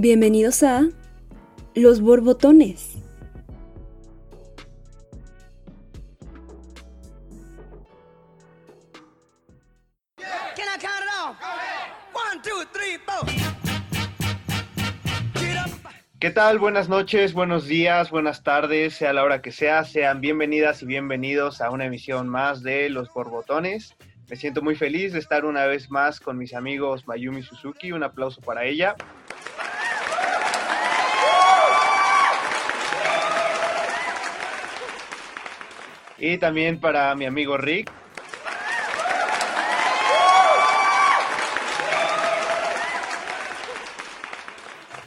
[0.00, 0.86] Bienvenidos a
[1.74, 2.98] Los Borbotones.
[16.20, 16.60] ¿Qué tal?
[16.60, 19.82] Buenas noches, buenos días, buenas tardes, sea la hora que sea.
[19.82, 23.96] Sean bienvenidas y bienvenidos a una emisión más de Los Borbotones.
[24.30, 27.90] Me siento muy feliz de estar una vez más con mis amigos Mayumi Suzuki.
[27.90, 28.94] Un aplauso para ella.
[36.18, 37.90] Y también para mi amigo Rick.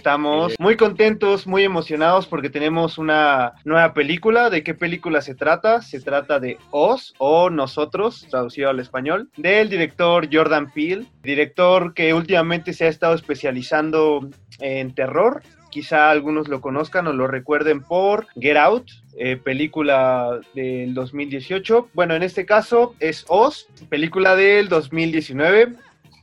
[0.02, 4.50] Estamos muy contentos, muy emocionados porque tenemos una nueva película.
[4.50, 5.84] ¿De qué película se trata?
[5.84, 12.16] Se trata de Oz o Nosotros, traducido al español, del director Jordan Peele, director que
[12.16, 14.28] últimamente se ha estado especializando
[14.60, 15.44] en terror.
[15.72, 21.90] Quizá algunos lo conozcan o lo recuerden por Get Out, eh, película del 2018.
[21.94, 25.76] Bueno, en este caso es Oz, película del 2019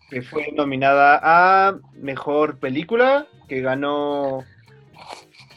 [0.09, 4.45] que fue nominada a Mejor Película, que ganó...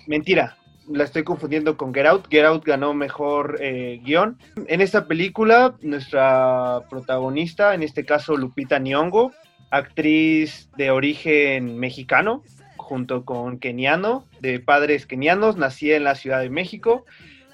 [0.08, 0.58] Mentira,
[0.90, 2.28] la estoy confundiendo con Get Out.
[2.30, 4.38] Get Out ganó Mejor eh, Guión.
[4.68, 9.32] En esta película, nuestra protagonista, en este caso Lupita Nyong'o,
[9.70, 12.44] actriz de origen mexicano,
[12.92, 17.06] junto con keniano, de padres kenianos, nacida en la Ciudad de México,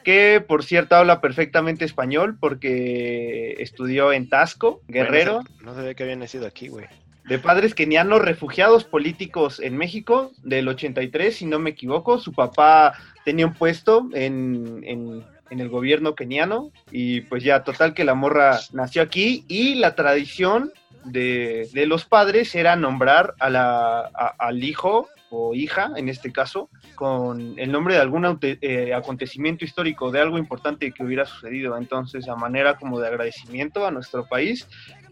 [0.04, 6.02] que por cierto habla perfectamente español porque estudió en Tasco, Guerrero Bueno, no sabía que
[6.02, 6.88] había nacido aquí, güey.
[7.26, 12.18] de padres kenianos refugiados políticos en México del 83, si no me equivoco.
[12.18, 17.94] Su papá tenía un puesto en, en- en el gobierno keniano y pues ya, total
[17.94, 20.72] que la morra nació aquí y la tradición
[21.06, 26.32] de, de los padres era nombrar a la, a- al hijo o hija, en este
[26.32, 31.78] caso, con el nombre de algún eh, acontecimiento histórico, de algo importante que hubiera sucedido.
[31.78, 34.68] Entonces, a manera como de agradecimiento a nuestro país,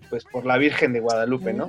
[0.09, 1.67] pues por la Virgen de Guadalupe, ¿no?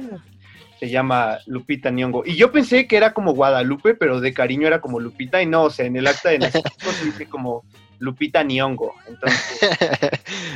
[0.79, 2.23] se llama Lupita Nyong'o.
[2.25, 5.65] Y yo pensé que era como Guadalupe, pero de cariño era como Lupita, y no,
[5.65, 7.65] o sea, en el acta de nacimiento se dice como
[7.99, 8.93] Lupita Nyong'o.
[9.09, 9.71] Entonces,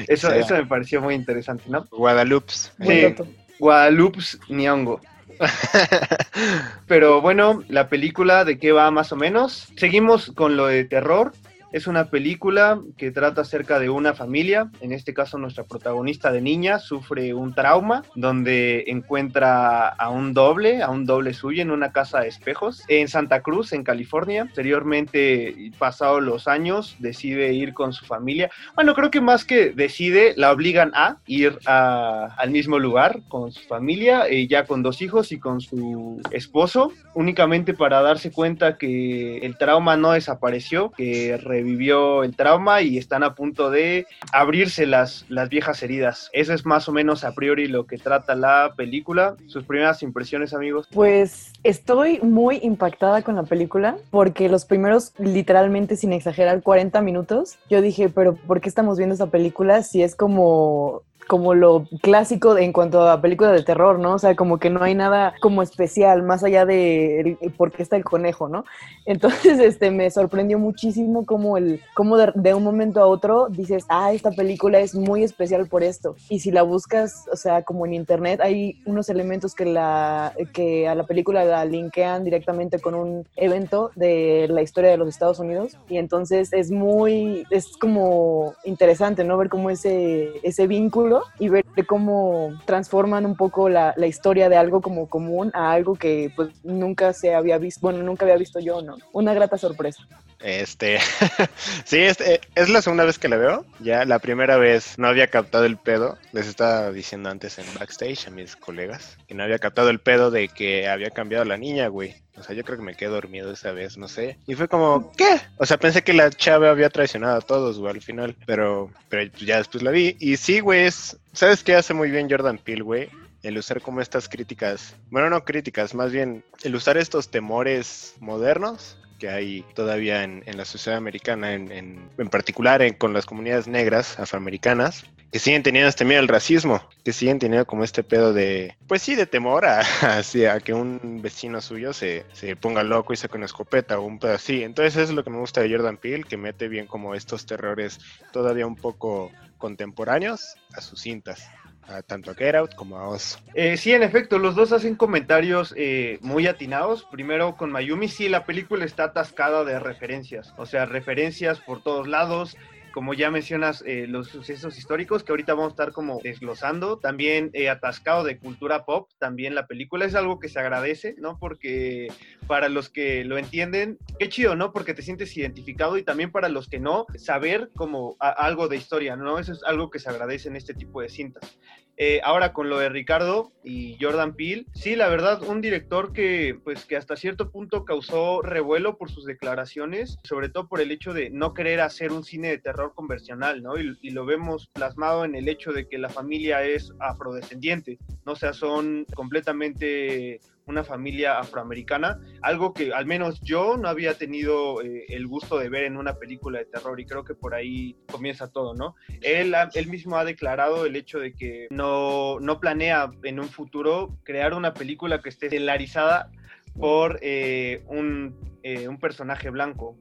[0.06, 1.84] eso, O sea, eso me pareció muy interesante, ¿no?
[1.90, 2.52] Guadalupe.
[2.52, 3.14] Sí,
[3.58, 5.00] Guadalupe Nyong'o.
[6.86, 9.68] Pero bueno, la película, ¿de qué va más o menos?
[9.76, 11.32] Seguimos con lo de terror.
[11.72, 16.40] Es una película que trata acerca de una familia, en este caso nuestra protagonista de
[16.40, 21.92] niña sufre un trauma donde encuentra a un doble, a un doble suyo en una
[21.92, 24.46] casa de espejos en Santa Cruz, en California.
[24.46, 28.50] Posteriormente, pasados los años, decide ir con su familia.
[28.74, 33.52] Bueno, creo que más que decide, la obligan a ir a- al mismo lugar con
[33.52, 38.76] su familia, eh, ya con dos hijos y con su esposo, únicamente para darse cuenta
[38.76, 44.86] que el trauma no desapareció, que revivió el trauma y están a punto de abrirse
[44.86, 46.30] las, las viejas heridas.
[46.32, 49.36] Eso es más o menos a priori lo que trata la película.
[49.46, 50.88] Sus primeras impresiones, amigos.
[50.92, 57.58] Pues estoy muy impactada con la película porque los primeros, literalmente sin exagerar, 40 minutos,
[57.68, 62.58] yo dije, pero ¿por qué estamos viendo esta película si es como como lo clásico
[62.58, 64.14] en cuanto a películas de terror, ¿no?
[64.14, 67.84] O sea, como que no hay nada como especial, más allá de el- por qué
[67.84, 68.64] está el conejo, ¿no?
[69.06, 73.84] Entonces, este, me sorprendió muchísimo como el, como de, de un momento a otro dices,
[73.88, 76.16] ah, esta película es muy especial por esto.
[76.28, 80.88] Y si la buscas, o sea, como en internet, hay unos elementos que la, que
[80.88, 85.38] a la película la linkean directamente con un evento de la historia de los Estados
[85.38, 85.76] Unidos.
[85.88, 89.38] Y entonces es muy, es como interesante, ¿no?
[89.38, 94.56] Ver cómo ese, ese vínculo y ver cómo transforman un poco la, la historia de
[94.56, 98.60] algo como común a algo que pues nunca se había visto, bueno, nunca había visto
[98.60, 98.96] yo, ¿no?
[99.12, 100.06] Una grata sorpresa.
[100.42, 100.98] Este,
[101.84, 103.66] sí, este, es la segunda vez que la veo.
[103.80, 106.18] Ya la primera vez no había captado el pedo.
[106.32, 110.30] Les estaba diciendo antes en backstage a mis colegas que no había captado el pedo
[110.30, 112.14] de que había cambiado la niña, güey.
[112.36, 114.38] O sea, yo creo que me quedé dormido esa vez, no sé.
[114.46, 115.40] Y fue como, ¿qué?
[115.58, 118.34] O sea, pensé que la chava había traicionado a todos, güey, al final.
[118.46, 120.16] Pero, pero ya después la vi.
[120.20, 123.10] Y sí, güey, es- ¿sabes qué hace muy bien Jordan Peele, güey?
[123.42, 128.98] el usar como estas críticas, bueno, no críticas, más bien el usar estos temores modernos
[129.20, 133.68] que hay todavía en, en la sociedad americana, en, en- en particular con las comunidades
[133.68, 138.32] negras afroamericanas, que siguen teniendo este miedo al racismo, que siguen teniendo como este pedo
[138.32, 139.78] de, pues sí, de temor a,
[140.18, 144.18] hacia que un vecino suyo se, se ponga loco y saque una escopeta o un
[144.18, 144.64] pedo así.
[144.64, 147.46] Entonces eso es lo que me gusta de Jordan Peele, que mete bien como estos
[147.46, 148.00] terrores
[148.32, 151.46] todavía un poco contemporáneos a sus cintas.
[151.88, 153.38] A tanto a Get Out como a Oz.
[153.54, 157.04] Eh, sí, en efecto, los dos hacen comentarios eh, muy atinados.
[157.10, 162.06] Primero con Mayumi, sí, la película está atascada de referencias, o sea, referencias por todos
[162.06, 162.56] lados
[162.92, 167.50] como ya mencionas, eh, los sucesos históricos que ahorita vamos a estar como desglosando, también
[167.52, 171.38] eh, atascado de cultura pop, también la película es algo que se agradece, ¿no?
[171.38, 172.08] Porque
[172.46, 174.72] para los que lo entienden, qué chido, ¿no?
[174.72, 179.16] Porque te sientes identificado y también para los que no, saber como algo de historia,
[179.16, 179.38] ¿no?
[179.38, 181.58] Eso es algo que se agradece en este tipo de cintas.
[182.02, 186.58] Eh, ahora con lo de Ricardo y Jordan Peele, sí, la verdad, un director que,
[186.64, 191.12] pues, que hasta cierto punto causó revuelo por sus declaraciones, sobre todo por el hecho
[191.12, 193.78] de no querer hacer un cine de terror convencional, ¿no?
[193.78, 198.32] Y, y lo vemos plasmado en el hecho de que la familia es afrodescendiente, ¿no?
[198.32, 204.82] O sea, son completamente una familia afroamericana, algo que al menos yo no había tenido
[204.82, 207.96] eh, el gusto de ver en una película de terror y creo que por ahí
[208.10, 208.94] comienza todo, ¿no?
[209.22, 214.16] Él, él mismo ha declarado el hecho de que no, no planea en un futuro
[214.22, 216.30] crear una película que esté estelarizada
[216.78, 219.96] por eh, un, eh, un personaje blanco.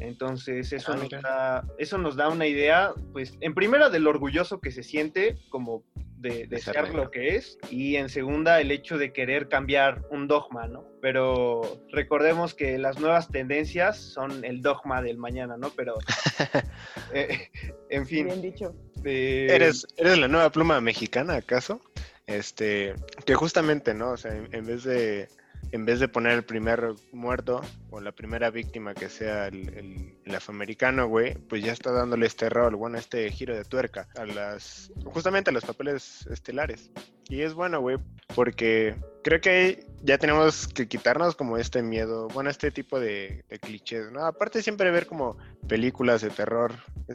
[0.00, 4.60] Entonces eso, Ah, nos da, eso nos da una idea, pues, en primera del orgulloso
[4.60, 5.84] que se siente como
[6.24, 7.04] de, de De ser ser negro.
[7.04, 10.88] lo que es, y en segunda el hecho de querer cambiar un dogma, ¿no?
[11.00, 15.70] Pero recordemos que las nuevas tendencias son el dogma del mañana, ¿no?
[15.76, 15.94] Pero,
[17.12, 17.50] eh,
[17.90, 18.26] en fin.
[18.26, 18.74] Bien dicho.
[19.04, 21.80] eh, ¿Eres, ¿Eres la nueva pluma mexicana, acaso?
[22.26, 22.94] Este,
[23.26, 24.12] que justamente, ¿no?
[24.12, 25.28] O sea, en, en vez de
[25.74, 27.60] en vez de poner el primer muerto
[27.90, 32.48] o la primera víctima que sea el, el- afroamericano, güey, pues ya está dándole este
[32.48, 36.90] rol, bueno, este giro de tuerca a las, justamente a los papeles estelares.
[37.28, 37.98] Y es bueno, güey,
[38.34, 43.58] porque creo que ya tenemos que quitarnos como este miedo, bueno, este tipo de, de
[43.58, 44.24] clichés, ¿no?
[44.26, 45.36] Aparte siempre ver como
[45.68, 46.72] películas de terror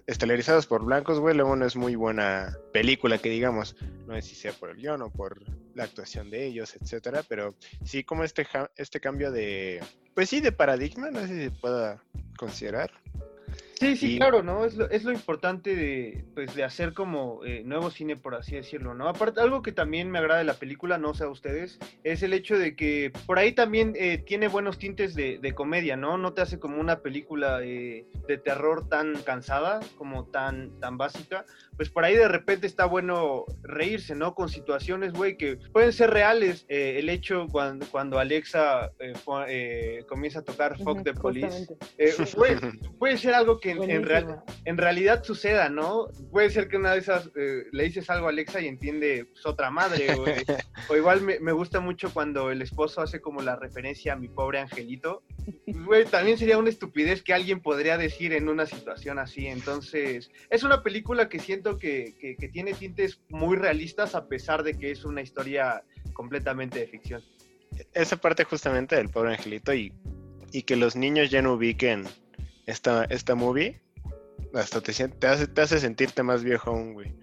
[0.08, 3.76] estelarizadas por blancos, güey, luego no es muy buena película que digamos,
[4.08, 5.40] no sé si sea por el guion o por
[5.80, 8.46] la actuación de ellos, etcétera, pero sí como este,
[8.76, 9.82] este cambio de,
[10.14, 12.04] pues sí, de paradigma, no sé si se pueda
[12.38, 12.92] considerar.
[13.80, 14.66] Sí, sí, Y- claro, ¿no?
[14.66, 18.56] Es lo, es lo importante de, pues, de hacer como eh, nuevo cine, por así
[18.56, 19.08] decirlo, ¿no?
[19.08, 22.34] Aparte, algo que también me agrada de la película, no sé a ustedes, es el
[22.34, 26.18] hecho de que por ahí también eh, tiene buenos tintes de, de comedia, ¿no?
[26.18, 31.46] No te hace como una película eh, de terror tan cansada, como tan, tan básica.
[31.80, 34.36] Pues por ahí de repente está bueno reírse, ¿no?
[34.36, 36.66] Con situaciones, güey, que pueden ser reales.
[36.68, 41.68] Eh, el hecho cuando, cuando Alexa eh, fue- eh, comienza a tocar Fuck the Police.
[41.98, 42.56] Eh, güey,
[43.00, 44.62] puede ser algo que en, en real- Buenísima.
[44.66, 46.08] en realidad suceda, ¿no?
[46.32, 49.46] Puede ser que una de esas eh, le dices algo a Alexa y entiende pues,
[49.46, 50.36] otra madre, güey.
[50.90, 54.28] O igual me, me gusta mucho cuando el esposo hace como la referencia a mi
[54.28, 55.24] pobre angelito.
[55.66, 59.48] Güey, también sería una estupidez que alguien podría decir en una situación así.
[59.48, 64.64] Entonces, es una película que siento que, que- que tiene tintes muy realistas a pesar
[64.64, 67.24] de que es una historia completamente de ficción.
[67.94, 69.94] Esa parte justamente del pobre angelito y,
[70.52, 72.06] y que los niños ya no ubiquen
[72.66, 73.82] esta, esta movie,
[74.54, 77.14] hasta te, te hace, te hace sentirte más viejo aún, güey.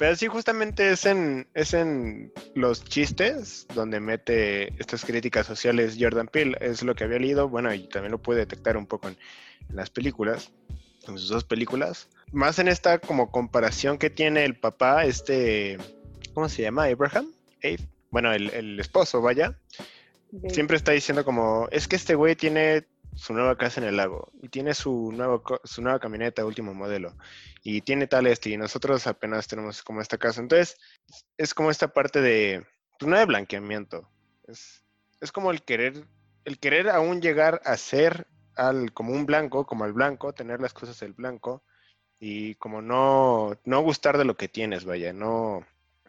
[0.00, 6.26] Pero sí, justamente es en, es en los chistes donde mete estas críticas sociales Jordan
[6.26, 9.18] Peele, es lo que había leído, bueno, y también lo puede detectar un poco en,
[9.68, 10.52] en las películas,
[11.06, 12.08] en sus dos películas.
[12.32, 15.76] Más en esta como comparación que tiene el papá, este,
[16.32, 16.84] ¿cómo se llama?
[16.84, 17.30] Abraham,
[17.62, 17.86] Abe.
[18.10, 19.58] Bueno, el, el esposo, vaya,
[20.48, 24.30] siempre está diciendo como, es que este güey tiene su nueva casa en el lago
[24.42, 27.16] y tiene su, nuevo, su nueva camioneta último modelo
[27.62, 30.40] y tiene tal este y nosotros apenas tenemos como esta casa.
[30.40, 30.78] Entonces,
[31.36, 32.64] es como esta parte de,
[32.98, 34.08] pues no de blanqueamiento,
[34.46, 34.84] es,
[35.20, 36.06] es como el querer,
[36.44, 38.26] el querer aún llegar a ser
[38.56, 41.62] al, como un blanco, como el blanco, tener las cosas del blanco
[42.18, 45.66] y como no, no gustar de lo que tienes, vaya, no,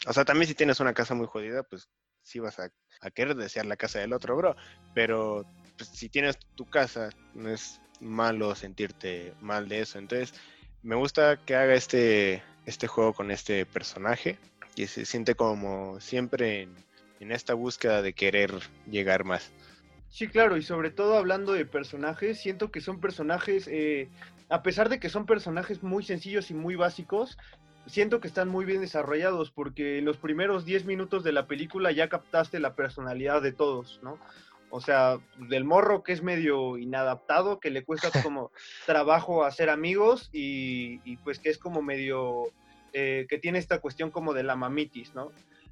[0.07, 1.89] o sea, también si tienes una casa muy jodida, pues
[2.21, 2.71] sí vas a
[3.11, 4.55] querer desear la casa del otro, bro.
[4.93, 5.45] Pero
[5.81, 9.97] pues, si tienes tu casa, no es malo sentirte mal de eso.
[9.97, 10.33] Entonces,
[10.83, 14.37] me gusta que haga este, este juego con este personaje,
[14.75, 16.75] que se siente como siempre en,
[17.19, 18.51] en esta búsqueda de querer
[18.89, 19.51] llegar más.
[20.09, 24.07] Sí, claro, y sobre todo hablando de personajes, siento que son personajes, eh,
[24.49, 27.39] a pesar de que son personajes muy sencillos y muy básicos,
[27.87, 31.91] siento que están muy bien desarrollados porque en los primeros 10 minutos de la película
[31.91, 34.19] ya captaste la personalidad de todos, ¿no?
[34.71, 35.17] O sea,
[35.49, 38.51] del morro que es medio inadaptado, que le cuesta como
[38.85, 42.43] trabajo hacer amigos y, y pues que es como medio,
[42.93, 45.31] eh, que tiene esta cuestión como de la mamitis, ¿no?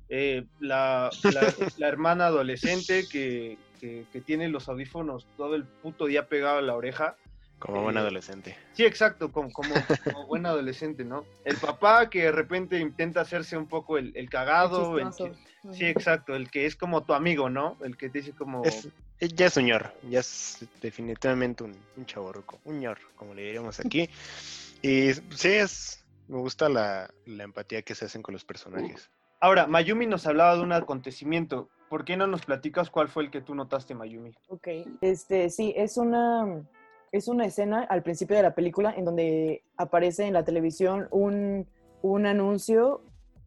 [0.10, 6.06] Eh, la, la- la hermana adolescente que, que- que tiene los audífonos todo el puto
[6.08, 7.16] día pegado a la oreja.
[7.60, 8.56] Como buen Eh, adolescente.
[8.74, 11.26] Sí, exacto, como, como, como buen adolescente, ¿no?
[11.44, 15.34] El papá que de repente intenta hacerse un poco el, el cagado, el que-
[15.74, 17.78] sí, exacto, el que es como tu amigo, ¿no?
[17.84, 18.64] El que te dice como...
[18.64, 18.88] Es-
[19.22, 23.44] eh, ya es un ñor, ya es definitivamente un, un chavorruco, un ñor, como le
[23.44, 24.10] diríamos aquí.
[24.82, 29.10] Y sí, es, me gusta la, la empatía que se hacen con los personajes.
[29.42, 31.70] Ahora, Mayumi nos hablaba de un acontecimiento.
[31.90, 34.32] ¿Por qué no nos platicas cuál fue el que tú notaste, Mayumi?
[34.48, 34.68] Ok,
[35.02, 36.46] este, sí, es una,
[37.12, 41.68] es una escena al principio de la película en donde aparece en la televisión un,
[42.02, 43.02] un anuncio,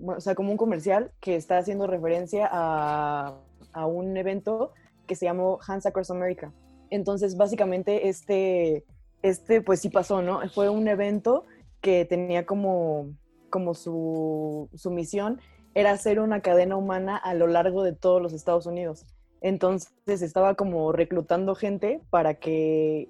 [0.04, 3.38] o sea, como un comercial que está haciendo referencia a,
[3.72, 4.72] a un evento
[5.06, 6.52] que se llamó Hands Across America.
[6.90, 8.84] Entonces, básicamente, este,
[9.22, 10.46] este, pues sí pasó, ¿no?
[10.50, 11.44] Fue un evento
[11.80, 13.10] que tenía como,
[13.50, 15.40] como su, su misión
[15.74, 19.06] era hacer una cadena humana a lo largo de todos los Estados Unidos.
[19.40, 23.08] Entonces estaba como reclutando gente para que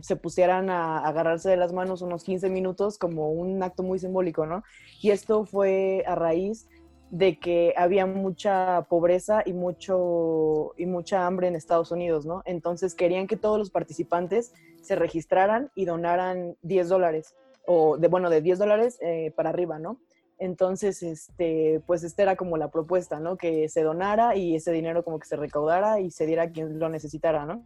[0.00, 4.46] se pusieran a agarrarse de las manos unos 15 minutos como un acto muy simbólico,
[4.46, 4.62] ¿no?
[5.00, 6.68] Y esto fue a raíz
[7.10, 12.42] de que había mucha pobreza y mucho y mucha hambre en Estados Unidos, ¿no?
[12.46, 17.34] Entonces querían que todos los participantes se registraran y donaran 10 dólares
[17.66, 19.98] o de bueno de 10 dólares eh, para arriba, ¿no?
[20.38, 23.36] Entonces, este, pues esta era como la propuesta, ¿no?
[23.36, 26.80] Que se donara y ese dinero como que se recaudara y se diera a quien
[26.80, 27.62] lo necesitara, ¿no?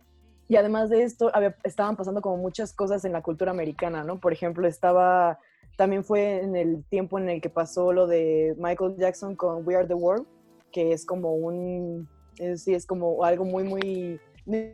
[0.48, 4.20] Y además de esto, había- estaban pasando como muchas cosas en la cultura americana, ¿no?
[4.20, 5.38] Por ejemplo, estaba,
[5.76, 9.74] también fue en el tiempo en el que pasó lo de Michael Jackson con We
[9.76, 10.26] Are the World,
[10.72, 14.20] que es como un, es, sí, es como algo muy, muy,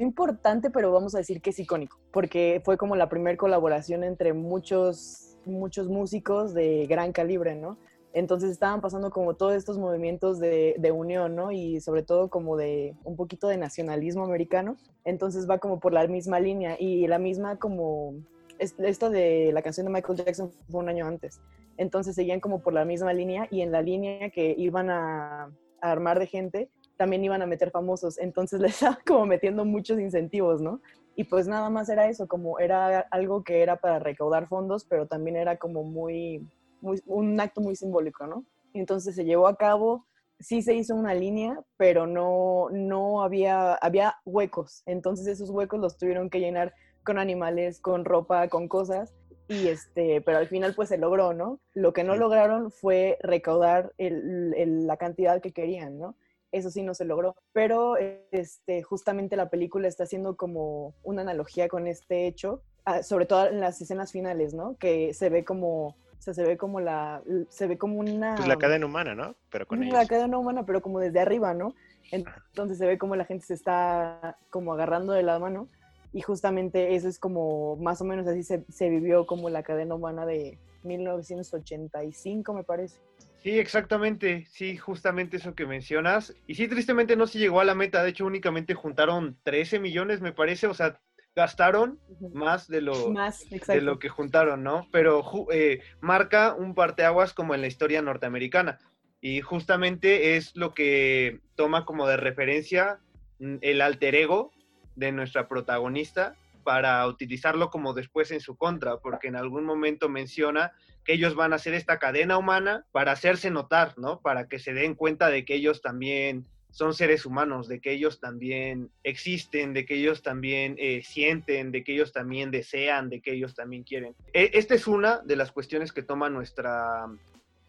[0.00, 4.34] importante, pero vamos a decir que es icónico, porque fue como la primera colaboración entre
[4.34, 7.78] muchos, muchos músicos de gran calibre, ¿no?
[8.14, 11.50] Entonces estaban pasando como todos estos movimientos de, de unión, ¿no?
[11.50, 14.76] Y sobre todo como de un poquito de nacionalismo americano.
[15.04, 18.14] Entonces va como por la misma línea y la misma como...
[18.58, 21.40] es- Esto de la canción de Michael Jackson fue un año antes.
[21.78, 25.44] Entonces seguían como por la misma línea y en la línea que iban a,
[25.80, 28.18] a armar de gente, también iban a meter famosos.
[28.18, 30.80] Entonces les estaban como metiendo muchos incentivos, ¿no?
[31.16, 35.06] Y pues nada más era eso, como era algo que era para recaudar fondos, pero
[35.06, 36.46] también era como muy,
[36.82, 38.44] muy un acto muy simbólico, ¿no?
[38.74, 40.06] Entonces se llevó a cabo,
[40.38, 44.82] sí se hizo una línea, pero no, no había, había huecos.
[44.86, 46.74] Entonces esos huecos los tuvieron que llenar
[47.04, 49.14] con animales, con ropa, con cosas.
[49.48, 51.60] Y este, pero al final pues se logró, ¿no?
[51.74, 56.16] Lo que no lograron fue recaudar el- el- la cantidad que querían, ¿no?
[56.52, 57.34] Eso sí no se logró.
[57.52, 57.96] Pero
[58.30, 63.46] este, justamente la película está haciendo como una analogía con este hecho, ah, sobre todo
[63.48, 64.76] en las escenas finales, ¿no?
[64.78, 68.36] Que se ve como, o sea, se ve como la, se ve como una...
[68.36, 69.34] Pues la cadena humana, ¿no?
[69.50, 70.08] Pero con la ellos.
[70.08, 71.74] cadena humana, pero como desde arriba, ¿no?
[72.12, 75.66] Entonces se ve como la gente se está como agarrando de la mano
[76.12, 79.96] y justamente eso es como más o menos así se, se vivió como la cadena
[79.96, 83.00] humana de 1985, me parece.
[83.42, 86.36] Sí, exactamente, sí, justamente eso que mencionas.
[86.46, 90.20] Y sí, tristemente no se llegó a la meta, de hecho únicamente juntaron 13 millones,
[90.20, 91.00] me parece, o sea,
[91.34, 91.98] gastaron
[92.32, 94.86] más de lo, Más, de lo que juntaron, ¿no?
[94.92, 98.78] Pero eh, marca un parteaguas como en la historia norteamericana.
[99.20, 102.98] Y justamente es lo que toma como de referencia
[103.38, 104.50] mm, el alter ego
[104.96, 106.34] de nuestra protagonista
[106.64, 110.72] para utilizarlo como después en su contra, porque en algún momento menciona
[111.04, 114.20] que ellos van a hacer esta cadena humana para hacerse notar, ¿no?
[114.20, 118.18] Para que se den cuenta de que ellos también son seres humanos, de que ellos
[118.18, 123.32] también existen, de que ellos también eh, sienten, de que ellos también desean, de que
[123.34, 124.14] ellos también quieren.
[124.32, 127.06] E- esta es una de las cuestiones que toma nuestra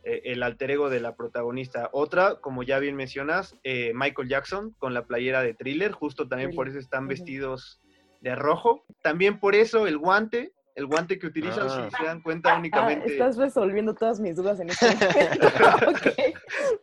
[0.05, 1.89] eh, el alter ego de la protagonista.
[1.91, 6.55] Otra, como ya bien mencionas, eh, Michael Jackson con la playera de thriller, justo también
[6.55, 7.81] por eso están vestidos
[8.21, 8.85] de rojo.
[9.01, 11.89] También por eso el guante, el guante que utilizan, Ah.
[11.91, 13.11] si se dan cuenta Ah, únicamente...
[13.11, 15.47] estás resolviendo todas mis dudas en este momento.
[15.87, 16.07] Ok.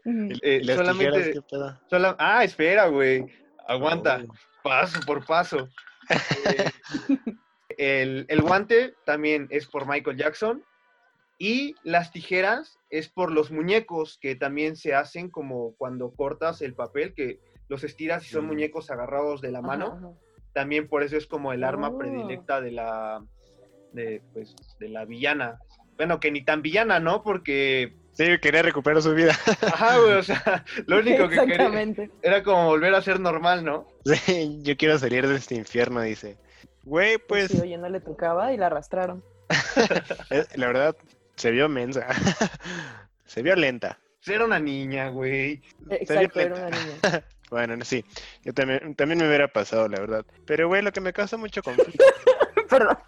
[0.05, 0.25] Ujú.
[0.33, 1.81] Y- Eh, y las solamente- tijeras, ¿qué pedo?
[1.91, 3.27] sola- Ah, espera, güey.
[3.67, 4.23] Aguanta.
[4.29, 4.33] Oh.
[4.63, 5.69] paso por paso.
[7.79, 10.63] Eh, el, el guante también es por Michael Jackson.
[11.39, 16.75] Y las tijeras es por los muñecos que también se hacen como cuando cortas el
[16.75, 18.49] papel, que los estiras y son Mm.
[18.49, 19.87] muñecos agarrados de la mano.
[19.87, 20.11] Ajá, ajá.
[20.53, 21.97] También por eso es como el arma Oh.
[21.99, 23.25] predilecta de la,
[23.93, 25.59] de, pues, de la villana.
[25.97, 27.23] Bueno, que ni tan villana, ¿no?
[27.23, 29.33] Porque, Sí, quería recuperar su vida.
[29.73, 32.11] ajá, güey, o sea, lo único que quería Exactamente.
[32.23, 33.87] era como volver a ser normal, ¿no?
[34.05, 36.37] Sí, yo quiero salir de este infierno, dice.
[36.85, 39.23] Güey, Pues pues, sí, oye, no le tocaba y la arrastraron.
[40.57, 40.97] la verdad,
[41.37, 42.07] se vio mensa.
[43.25, 43.99] se vio lenta.
[44.25, 45.63] Pues Era una niña, güey.
[45.91, 47.25] Exacto, era una niña.
[47.51, 48.05] Bueno, sí,
[48.45, 50.25] yo también, también me hubiera pasado, la verdad.
[50.47, 52.05] Pero, güey, lo que me causa mucho conflicto.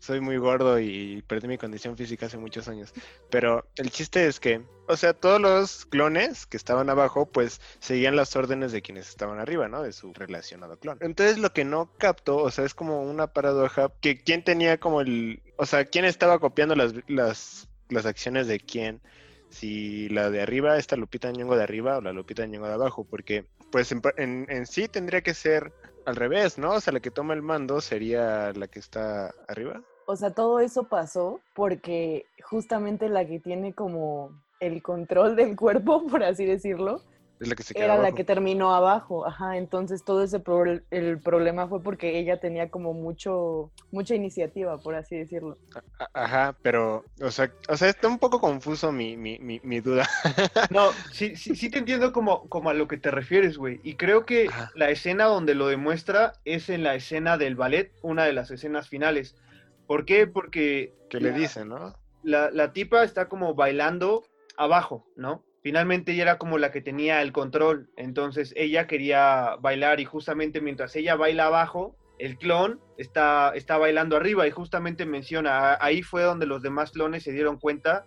[0.01, 2.93] Soy muy gordo y perdí mi condición física hace muchos años.
[3.31, 8.17] Pero el chiste es que, o sea, todos los clones que estaban abajo, pues seguían
[8.17, 9.83] las órdenes de quienes estaban arriba, ¿no?
[9.83, 10.99] De su relacionado clon.
[11.01, 15.01] Entonces lo que no capto, o sea, es como una paradoja, que quién tenía como
[15.01, 19.01] el, o sea, quién estaba copiando las, las, las acciones de quién.
[19.49, 23.05] Si la de arriba, esta Lupita Nyong'o de arriba o la Lupita Nyong'o de abajo,
[23.05, 25.73] porque pues en- en sí tendría que ser
[26.05, 26.73] al revés, ¿no?
[26.73, 29.83] O sea, la que toma el mando sería la que está arriba.
[30.07, 34.31] O sea, todo eso pasó porque justamente la que tiene como
[34.61, 37.03] el control del cuerpo, por así decirlo,
[37.43, 39.27] Es la que se queda era la que terminó abajo.
[39.27, 44.79] Ajá, entonces todo ese pro- el problema fue porque ella tenía como mucho mucha iniciativa,
[44.79, 45.59] por así decirlo.
[45.99, 49.81] A- Ajá, pero, o sea, o sea, está un poco confuso mi, mi, mi, mi
[49.81, 50.09] duda.
[50.71, 53.81] No, sí, sí, sí te entiendo como, como a lo que te refieres, güey.
[53.83, 54.71] Y creo que Ajá.
[54.75, 58.89] la escena donde lo demuestra es en la escena del ballet, una de las escenas
[58.89, 59.35] finales.
[59.87, 60.27] ¿Por qué?
[60.27, 61.95] Porque ¿Qué le dicen, no?
[62.23, 64.25] la, la tipa está como bailando
[64.57, 65.45] abajo, ¿no?
[65.63, 70.61] Finalmente ella era como la que tenía el control, entonces ella quería bailar y justamente
[70.61, 76.03] mientras ella baila abajo, el clon está, está bailando arriba y justamente menciona, "Ah, ahí
[76.03, 78.05] fue donde los demás clones se dieron cuenta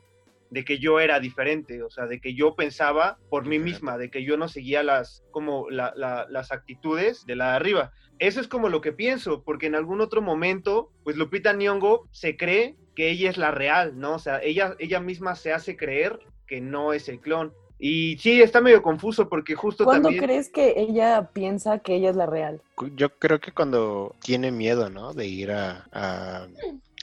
[0.49, 4.09] de que yo era diferente, o sea, de que yo pensaba por mí misma, de
[4.11, 7.91] que yo no seguía las, como la- la- las actitudes de la de arriba.
[8.19, 12.37] Eso es como lo que pienso, porque en algún otro momento, pues Lupita Nyong'o se
[12.37, 14.13] cree que ella es la real, ¿no?
[14.15, 17.53] O sea, ella, ella misma se hace creer que no es el clon.
[17.77, 20.23] Y sí, está medio confuso porque justo ¿Cuándo también...
[20.23, 22.61] crees que ella piensa que ella es la real?
[22.95, 25.13] Yo creo que cuando tiene miedo, ¿no?
[25.13, 26.47] De ir a, a-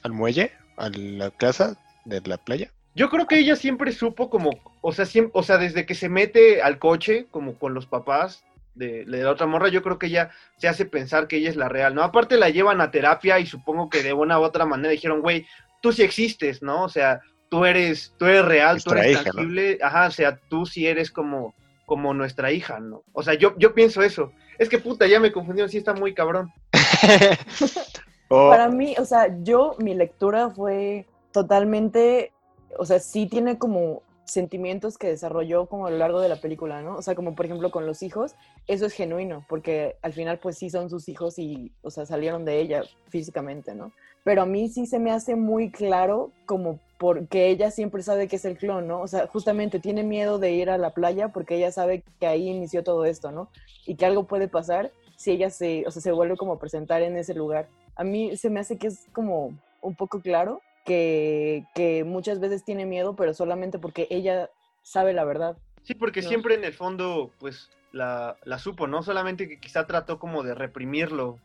[0.02, 2.70] al muelle, a la casa de la playa.
[2.94, 6.08] Yo creo que ella siempre supo como, o sea, siempre, o sea, desde que se
[6.08, 8.42] mete al coche, como con los papás
[8.74, 11.56] de, de la otra morra, yo creo que ella se hace pensar que ella es
[11.56, 12.02] la real, ¿no?
[12.02, 15.46] Aparte la llevan a terapia y supongo que de una u otra manera dijeron, güey,
[15.82, 16.84] tú sí existes, ¿no?
[16.84, 17.20] O sea,
[17.52, 19.32] tú eres, tú eres real, tú eres hija, ¿no?
[19.32, 21.52] tangible, ajá, o sea, tú sí eres como,
[21.84, 23.02] como nuestra hija, ¿no?
[23.12, 24.32] O sea, yo, yo pienso eso.
[24.58, 26.50] Es que puta, ya me confundieron, sí está muy cabrón.
[28.30, 32.32] o, Para mí, o sea, yo, mi lectura fue totalmente,
[32.78, 36.80] o sea, sí tiene como sentimientos que desarrolló como a lo largo de la película,
[36.80, 36.96] ¿no?
[36.96, 38.34] O sea, como por ejemplo con los hijos,
[38.66, 42.46] eso es genuino, porque al final pues sí son sus hijos y, o sea, salieron
[42.46, 43.92] de ella físicamente, ¿no?
[44.24, 48.36] Pero a mí sí se me hace muy claro como porque ella siempre sabe que
[48.36, 49.00] es el clon, ¿no?
[49.00, 52.48] O sea, justamente tiene miedo de ir a la playa porque ella sabe que ahí
[52.48, 53.50] inició todo esto, ¿no?
[53.86, 57.02] Y que algo puede pasar si ella se, o sea, se vuelve como a presentar
[57.02, 57.66] en ese lugar.
[57.96, 62.64] A mí se me hace que es como un poco claro que, que muchas veces
[62.64, 64.48] tiene miedo, pero solamente porque ella
[64.82, 65.56] sabe la verdad.
[65.82, 66.28] Sí, porque No.
[66.28, 69.02] siempre en el fondo, pues, la, la supo, ¿no?
[69.02, 71.40] Solamente que quizá trató como de reprimirlo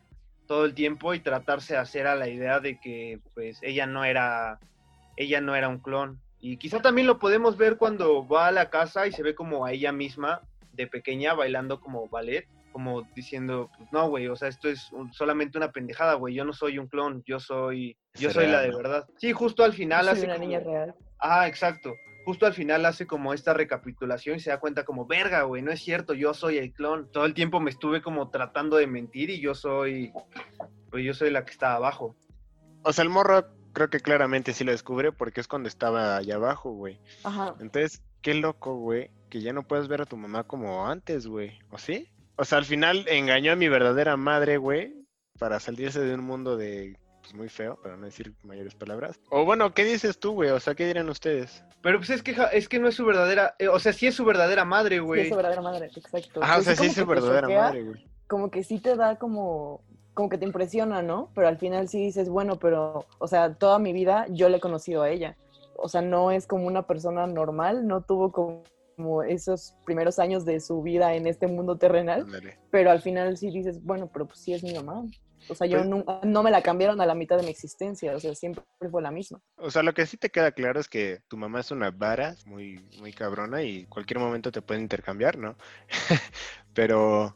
[0.46, 4.06] todo el tiempo y tratarse de hacer a la idea de que, pues, ella no
[4.06, 4.60] era,
[5.18, 6.22] ella no era un clon.
[6.40, 9.66] Y quizá también lo podemos ver cuando va a la casa y se ve como
[9.66, 14.48] a ella misma de pequeña bailando como ballet, como diciendo, pues, no, güey, o sea,
[14.48, 18.30] esto es un- solamente una pendejada, güey, yo no soy un clon, yo soy, yo
[18.30, 18.78] soy la de ¿no?
[18.78, 19.08] verdad.
[19.18, 20.96] Sí, justo al final Yo soy hace una como- niña real.
[21.20, 21.96] Ah, exacto.
[22.26, 25.72] Justo al final hace como esta recapitulación y se da cuenta como, verga, güey, no
[25.72, 27.10] es cierto, yo soy el clon.
[27.12, 30.12] Todo el tiempo me estuve como tratando de mentir y yo soy,
[30.92, 32.16] pues yo soy la que está abajo.
[32.84, 33.46] o sea, el morro
[33.78, 37.00] creo que claramente sí lo descubre porque es cuando estaba allá abajo, güey.
[37.24, 37.54] Ajá.
[37.60, 41.60] Entonces, qué loco, güey, que ya no puedes ver a tu mamá como antes, güey.
[41.70, 42.10] ¿O sí?
[42.38, 45.06] O sea, al final engañó a mi verdadera madre, güey,
[45.38, 49.20] para salirse de un mundo de pues, muy feo, para no decir mayores palabras.
[49.30, 50.50] O bueno, ¿qué dices tú, güey?
[50.50, 51.64] O sea, ¿qué dirán ustedes?
[51.84, 54.16] Pero pues es que, es que no es su verdadera, eh, o sea, sí es
[54.16, 55.22] su verdadera madre, Sí, güey.
[55.22, 56.42] es su verdadera madre, exacto.
[56.42, 58.08] Ajá, o sea, sí es su verdadera choquea, madre, güey.
[58.28, 59.84] Como que sí te da como,
[60.18, 61.30] como que te impresiona, ¿no?
[61.36, 64.60] Pero al final sí dices, bueno, pero, o sea, toda mi vida yo le he
[64.60, 65.38] conocido a ella.
[65.76, 68.64] O sea, no es como una persona normal, no tuvo como,
[68.96, 72.26] como esos primeros años de su vida en este mundo terrenal,
[72.72, 75.04] pero al final sí dices, bueno, pero pues sí es mi mamá.
[75.50, 78.16] O sea, yo Pues- nunca- no me la cambiaron a la mitad de mi existencia,
[78.16, 79.40] o sea, siempre fue la misma.
[79.58, 82.34] O sea, lo que sí te queda claro es que tu mamá es una vara
[82.48, 85.56] muy, muy cabrona y cualquier momento te pueden intercambiar, ¿no?
[86.74, 87.36] Pero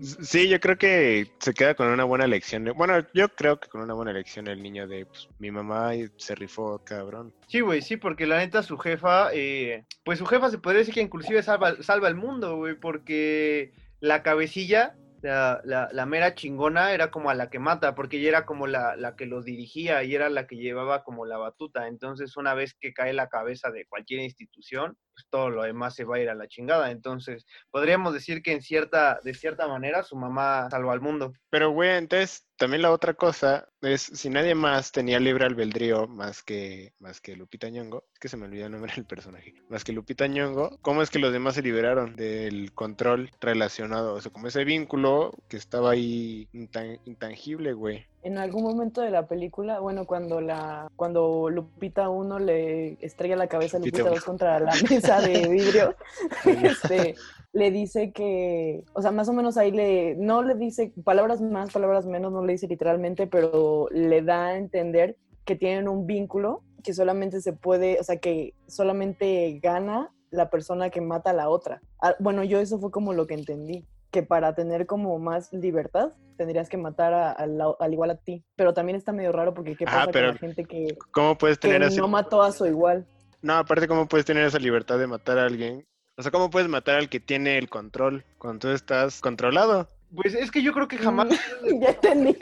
[0.00, 2.72] sí, yo creo que se queda con una buena lección.
[2.76, 6.34] Bueno, yo creo que con una buena lección el niño de pues, mi mamá se
[6.34, 7.34] rifó, cabrón.
[7.48, 10.94] Sí, güey, sí, porque la neta su jefa, eh, pues su jefa se podría decir
[10.94, 16.92] que inclusive salva, salva el mundo, güey, porque la cabecilla, la, la, la mera chingona,
[16.92, 20.02] era como a la que mata, porque ella era como la, la que los dirigía
[20.02, 21.86] y era la que llevaba como la batuta.
[21.86, 26.04] Entonces, una vez que cae la cabeza de cualquier institución, pues todo lo demás se
[26.04, 26.90] va a ir a la chingada.
[26.90, 31.32] Entonces, podríamos decir que en cierta, de cierta manera, su mamá salvó al mundo.
[31.50, 36.42] Pero, güey, entonces también la otra cosa es si nadie más tenía libre albedrío más
[36.42, 39.82] que, más que Lupita Nyong'o, es que se me olvidó el nombre del personaje, más
[39.84, 44.14] que Lupita Nyong'o, ¿cómo es que los demás se liberaron del control relacionado?
[44.14, 48.06] O sea, como ese vínculo que estaba ahí intan- intangible, güey.
[48.22, 53.48] En algún momento de la película, bueno, cuando la cuando Lupita 1 le estrella la
[53.48, 54.26] cabeza a Lupita Lupita 2 uno.
[54.26, 55.96] contra la mesa de vidrio,
[56.44, 57.16] este,
[57.52, 61.72] le dice que, o sea, más o menos ahí le, no le dice palabras más,
[61.72, 66.62] palabras menos, no le dice literalmente, pero le da a entender que tienen un vínculo
[66.82, 71.48] que solamente se puede, o sea, que solamente gana la persona que mata a la
[71.48, 71.82] otra.
[72.00, 76.12] Ah, Bueno, yo eso fue como lo que entendí, que para tener como más libertad
[76.36, 78.44] tendrías que matar a- al al igual a ti.
[78.56, 81.36] Pero también está medio raro porque qué Ah, pasa pero con la gente que, ¿Cómo
[81.36, 81.96] puedes que tener así?
[82.00, 83.06] no mató a su igual.
[83.40, 85.84] No, aparte, ¿cómo puedes tener esa libertad de matar a alguien?
[86.16, 89.88] O sea, ¿cómo puedes matar al que tiene el control cuando tú estás controlado?
[90.14, 91.28] Pues es que yo creo que jamás
[91.80, 92.36] ya entendí.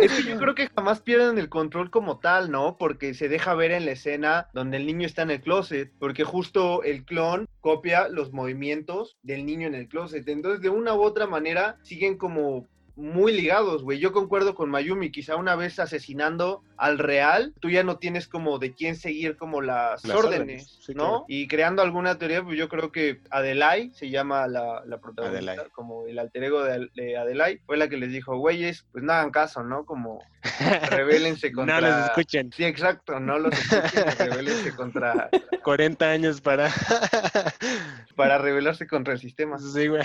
[0.00, 2.76] Es que yo creo que jamás pierden el control como tal, ¿no?
[2.78, 6.24] Porque se deja ver en la escena donde el niño está en el closet, porque
[6.24, 10.28] justo el clon copia los movimientos del niño en el closet.
[10.28, 12.66] Entonces, de una u otra manera, siguen como
[12.98, 14.00] muy ligados, güey.
[14.00, 18.58] Yo concuerdo con Mayumi, quizá una vez asesinando al real, tú ya no tienes como
[18.58, 21.04] de quién seguir como las, Las órdenes, órdenes, sí, ¿no?
[21.04, 21.24] claro.
[21.28, 26.06] Y creando alguna teoría, pues yo creo que Adelai se llama la, la protagonista, como
[26.06, 29.30] el alter ego de, de Adelai, fue la que les dijo, güeyes, pues no hagan
[29.30, 29.84] caso, ¿no?
[29.84, 30.20] Como
[30.90, 31.80] rebélense contra...
[31.80, 32.52] No los escuchen.
[32.52, 35.30] Sí, exacto, no los escuchen, rebélense contra...
[35.62, 36.70] 40 años para...
[38.16, 39.58] para rebelarse contra el sistema.
[39.58, 40.02] sí, güey.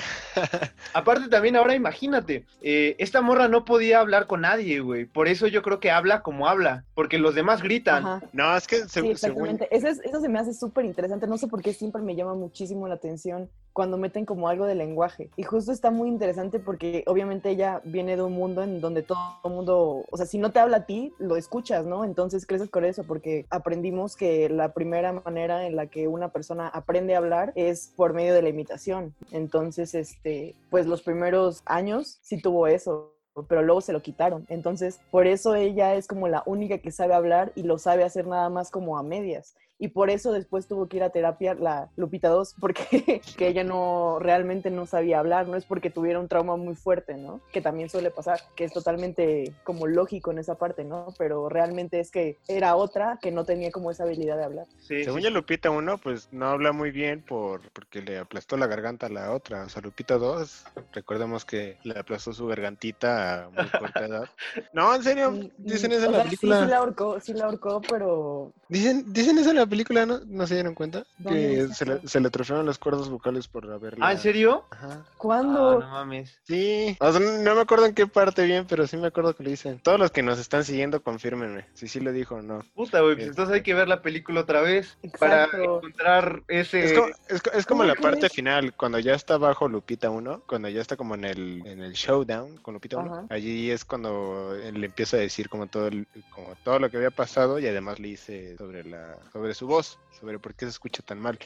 [0.94, 5.06] Aparte también ahora imagínate, eh, esta morra no podía hablar con nadie, güey.
[5.06, 8.06] Por eso yo creo que habla como habla, porque los demás gritan.
[8.06, 8.22] Ajá.
[8.34, 9.12] No, es que se- Sí, según...
[9.12, 9.68] exactamente.
[9.72, 11.28] Eso, es- eso se me hace súper interesante.
[11.28, 14.76] No sé por qué siempre me llama muchísimo la atención cuando meten como algo de
[14.76, 15.32] lenguaje.
[15.36, 19.18] Y justo está muy interesante porque obviamente ella viene de un mundo en donde todo
[19.44, 22.06] el mundo, o sea, si no te habla a ti, lo escuchas, ¿no?
[22.06, 26.68] Entonces creces con eso porque aprendimos que la primera manera en la que una persona
[26.68, 29.16] aprende a hablar es por medio de la imitación.
[29.32, 33.14] Entonces, este, pues los primeros años sí tuvo eso
[33.48, 34.46] pero luego se lo quitaron.
[34.50, 38.28] Entonces, por eso ella es como la única que sabe hablar y lo sabe hacer
[38.28, 39.56] nada más como a medias.
[39.80, 43.64] Y por eso después tuvo que ir a terapia la Lupita 2, porque que ella
[43.64, 47.42] no realmente no sabía hablar, no es porque tuviera un trauma muy fuerte, ¿no?
[47.52, 51.08] Que también suele pasar, que es totalmente como lógico en esa parte, ¿no?
[51.18, 54.68] Pero realmente es que era otra que no tenía como esa habilidad de hablar.
[54.80, 58.58] Sí, Según sí, yo, Lupita 1, pues no habla muy bien por porque le aplastó
[58.58, 59.66] la garganta a la otra.
[59.66, 64.30] O sea, Lupita 2, recordemos que le aplastó su gargantita a muy corta edad.
[64.74, 66.58] No, en serio, Mm, dicen mm, eso en la película.
[66.60, 70.20] Sí, sí la ahorcó, sí la ahorcó, pero Dicen, dicen eso en la película, ¿no?
[70.26, 71.06] ¿No se dieron cuenta?
[71.18, 74.06] ¿Dónde Que se le, se le atrofiaron las cuerdas vocales por haberla...
[74.08, 74.66] Ah, ¿en serio?
[74.72, 75.06] Ajá.
[75.18, 75.80] ¿cuándo?
[75.80, 76.40] Ah, no mames.
[76.44, 79.44] Sí, o sea, no me acuerdo en qué parte bien, pero sí me acuerdo que
[79.44, 79.80] lo dicen.
[79.80, 82.64] Todos los que nos están siguiendo, confírmenme si sí lo dijo o no.
[82.76, 86.84] Puta, güey, pues Es- entonces hay que ver la película otra vez para encontrar ese...
[86.86, 90.10] Es como, es, co- es como ¿Cómo la parte final, cuando ya está bajo Lupita
[90.10, 93.26] 1, cuando ya está como en el, en el showdown con Lupita 1, Ajá.
[93.30, 97.12] allí es cuando le empieza a decir como todo, el- como todo lo que había
[97.12, 101.04] pasado y además le dice sobre, la, sobre su voz, sobre por qué se escucha
[101.04, 101.40] tan mal.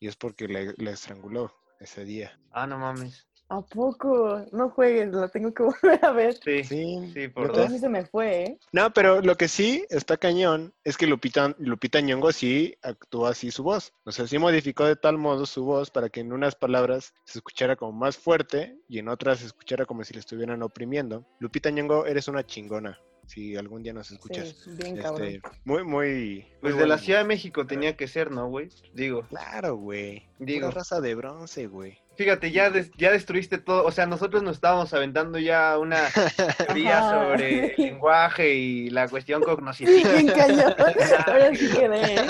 [0.00, 2.38] Y es porque la, la estranguló ese día.
[2.50, 3.26] Ah, no mames.
[3.52, 4.46] ¿A poco?
[4.50, 6.34] No juegues, la tengo que volver a ver.
[6.42, 7.56] Sí, Sí, sí, por dos.
[7.58, 8.58] Entonces sí se me fue, ¿eh?
[8.72, 13.50] No, pero lo que sí está cañón es que Lupita, Lupita Nyong'o sí actúa así
[13.50, 13.92] su voz.
[14.04, 17.40] O sea, sí modificó de tal modo su voz para que en unas palabras se
[17.40, 21.26] escuchara como más fuerte y en otras se escuchara como si le estuvieran oprimiendo.
[21.38, 22.98] Lupita Nyong'o, eres una chingona.
[23.32, 24.54] Si algún día nos escuchas.
[24.62, 25.26] Sí, bien cabrón.
[25.26, 26.46] Este, muy, muy...
[26.60, 28.68] Pues muy de la Ciudad de México tenía que ser, ¿no, güey?
[28.92, 30.28] Digo, Claro, güey.
[30.38, 30.66] Digo.
[30.66, 30.70] Digo.
[30.70, 32.01] raza de bronce, güey.
[32.22, 35.98] Fíjate, ya, des- ya destruiste todo, o sea, nosotros nos estábamos aventando ya una
[36.66, 37.10] teoría Ajá.
[37.10, 40.12] sobre el lenguaje y la cuestión Sí, cognoscitiva.
[40.12, 40.74] bien cañón.
[41.26, 42.26] Ahora sí quedé, ¿eh?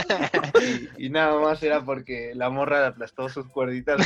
[0.97, 4.01] Y, y nada más era porque la morra le aplastó sus cuerditas.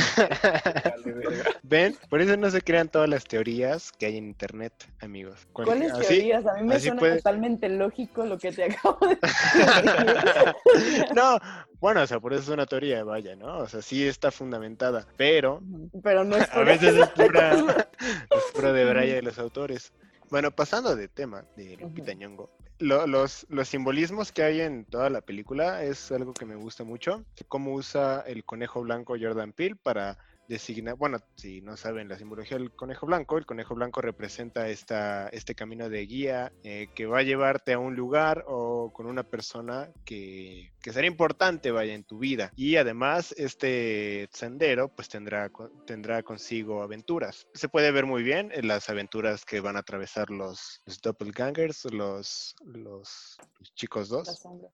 [1.63, 1.95] ¿Ven?
[2.09, 5.47] Por eso no se crean todas las teorías que hay en internet, amigos.
[5.53, 6.45] ¿Cuáles así- teorías?
[6.45, 11.05] A mí me suena puede- totalmente lógico lo que te acabo de decir.
[11.15, 11.39] No,
[11.79, 13.59] bueno, o sea, por eso es una teoría, vaya, ¿no?
[13.59, 15.61] O sea, sí está fundamentada, pero
[16.03, 17.51] Pero no es a veces es pura,
[18.29, 19.93] es pura de braya de los autores.
[20.29, 22.13] Bueno, pasando de tema de Lupita.
[22.13, 26.55] Nyong'o, lo- los, los simbolismos que hay en toda la película es algo que me
[26.55, 27.23] gusta mucho.
[27.47, 32.57] Cómo usa el conejo blanco Jordan Peele para designa, bueno, si no saben la simbología
[32.57, 37.19] del conejo blanco, el conejo blanco representa esta, este camino de guía eh, que va
[37.19, 42.03] a llevarte a un lugar o con una persona que, que será importante, vaya, en
[42.03, 42.51] tu vida.
[42.55, 45.51] Y además, este sendero, pues tendrá,
[45.85, 47.47] tendrá consigo aventuras.
[47.53, 51.85] Se puede ver muy bien en las aventuras que van a atravesar los, los doppelgangers,
[51.91, 54.27] los, los, los chicos dos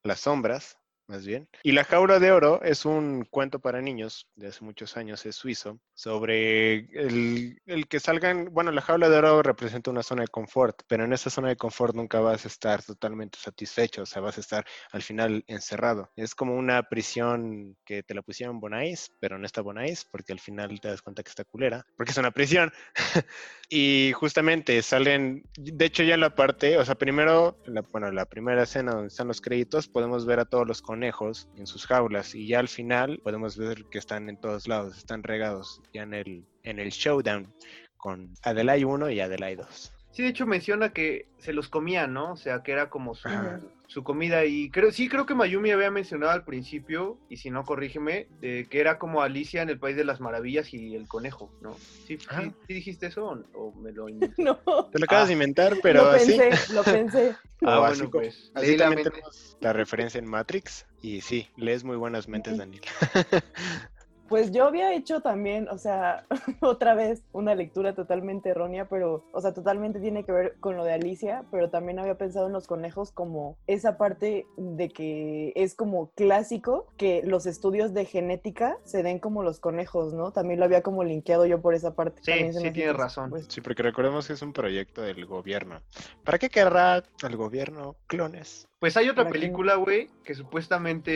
[0.03, 1.47] las sombras, más bien.
[1.63, 5.35] Y La Jaula de Oro es un cuento para niños de hace muchos años, es
[5.35, 10.27] suizo, sobre el, el que salgan, bueno, La Jaula de Oro representa una zona de
[10.27, 14.21] confort, pero en esa zona de confort nunca vas a estar totalmente satisfecho, o sea,
[14.21, 16.11] vas a estar al final encerrado.
[16.15, 20.39] Es como una prisión que te la pusieron Bonais, pero no está Bonais, porque al
[20.39, 22.71] final te das cuenta que está culera, porque es una prisión.
[23.69, 28.25] y justamente salen, de hecho ya en la parte, o sea, primero, la, bueno, la
[28.25, 32.35] primera escena donde están los créditos, podemos ver a todos los conejos en sus jaulas
[32.35, 36.13] y ya al final podemos ver que están en todos lados, están regados ya en
[36.13, 37.51] el, en el showdown
[37.97, 39.93] con Adelaide 1 y Adelaide 2.
[40.11, 42.33] Sí, de hecho menciona que se los comían, ¿no?
[42.33, 43.59] O sea, que era como su, Ajá.
[43.93, 47.63] Su comida y creo, sí creo que Mayumi había mencionado al principio, y si no,
[47.63, 51.51] corrígeme, de que era como Alicia en el País de las Maravillas y el conejo,
[51.61, 51.73] ¿no?
[52.07, 52.41] ¿Sí, sí, Ajá.
[52.67, 54.41] sí dijiste eso o, o me lo inventé?
[54.43, 54.55] No,
[54.91, 55.27] Te lo acabas Ah.
[55.27, 56.35] de inventar, pero lo así.
[56.37, 57.35] pensé, lo pensé.
[57.65, 58.51] Ah, bueno, así pues.
[58.55, 59.09] Así la también mente.
[59.11, 62.57] tenemos la referencia en Matrix y sí, lees muy buenas mentes.
[62.57, 62.81] Daniel.
[64.33, 66.25] Pues yo había hecho también, o sea,
[66.59, 70.83] otra vez una lectura totalmente errónea, pero, o sea, totalmente tiene que ver con lo
[70.83, 75.75] de Alicia, pero también había pensado en los conejos como esa parte de que es
[75.75, 80.31] como clásico que los estudios de genética se den como los conejos, ¿no?
[80.31, 82.23] También lo había como linkeado yo por esa parte.
[82.23, 83.29] Sí, También se sí, tienes razón.
[83.29, 85.83] pues, Sí, porque recordemos que es un proyecto del gobierno.
[86.23, 88.67] ¿Para qué querrá el gobierno clones?
[88.83, 91.11] Pues hay otra película, güey, que supuestamente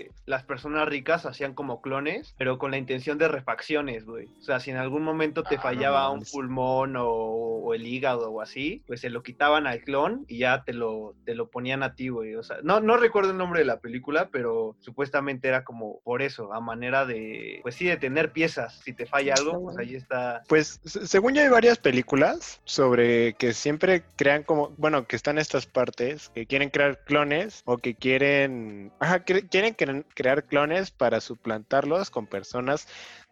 [0.00, 4.28] eh, las personas ricas hacían como clones, pero con la intención de refacciones, güey.
[4.38, 7.86] O sea, si en algún momento te Ah, no fallaba un pulmón o, o el
[7.86, 11.50] hígado o así, pues se lo quitaban al clon y ya te lo, te lo
[11.50, 12.34] ponían a ti, güey.
[12.34, 16.22] O sea, no, no recuerdo el nombre de la película, pero supuestamente era como por
[16.22, 18.80] eso, a manera de, pues sí, de tener piezas.
[18.82, 20.42] Si te falla algo, pues ahí está.
[20.48, 25.36] Pues se- según yo hay varias películas sobre que siempre crean como, bueno, que están
[25.36, 28.92] estas partes, que quieren crear clones o que quieren,
[29.50, 32.86] quieren cre- crear clones para suplantarlos con personas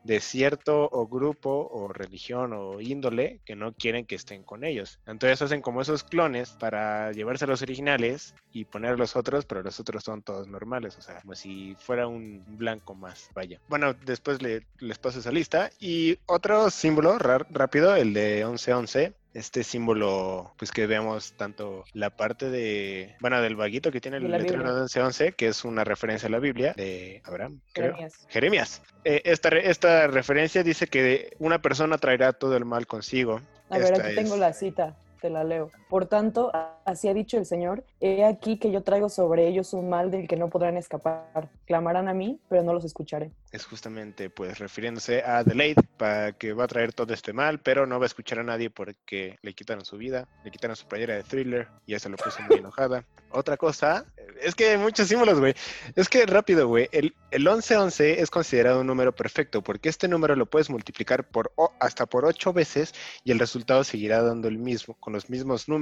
[0.04, 5.00] de cierto o grupo o religión o índole que no quieren que estén con ellos.
[5.06, 9.62] Entonces hacen como esos clones para llevarse a los originales y poner los otros, pero
[9.62, 13.60] los otros son todos normales, o sea, como si fuera un blanco más, vaya.
[13.68, 15.70] Bueno, después le- les paso esa lista.
[15.80, 19.12] Y otro símbolo rápido, el de 1111.
[19.34, 24.24] Este símbolo, pues que vemos tanto la parte de, bueno, del vaguito que tiene el
[24.24, 24.72] letrero Biblia.
[24.72, 27.92] de 1111, que es una referencia a la Biblia de Abraham, creo.
[27.92, 28.26] Jeremías.
[28.28, 28.82] Jeremías.
[29.04, 33.40] Eh, esta, esta referencia dice que una persona traerá todo el mal consigo.
[33.68, 35.70] A ver, Esta aquí tengo es- la cita, te la leo.
[35.88, 36.52] Por tanto,
[36.84, 40.28] así ha dicho el Señor, he aquí que yo traigo sobre ellos un mal del
[40.28, 41.48] que no podrán escapar.
[41.66, 43.30] Clamarán a mí, pero no los escucharé.
[43.52, 47.86] es justamente pues refiriéndose a Adelaide para que va a traer todo este mal, pero
[47.86, 51.14] no va a escuchar a nadie porque le quitaron su vida, le quitaron su playera
[51.14, 53.04] de thriller y eso lo puso muy enojada.
[53.30, 54.04] Otra cosa,
[54.42, 55.54] es que hay muchos símbolos, güey.
[55.96, 60.36] Es que rápido, güey, el, el 1111 es considerado un número perfecto porque este número
[60.36, 64.58] lo puedes multiplicar por o- hasta por 8 veces y el resultado seguirá dando el
[64.58, 65.77] mismo, con los mismos números.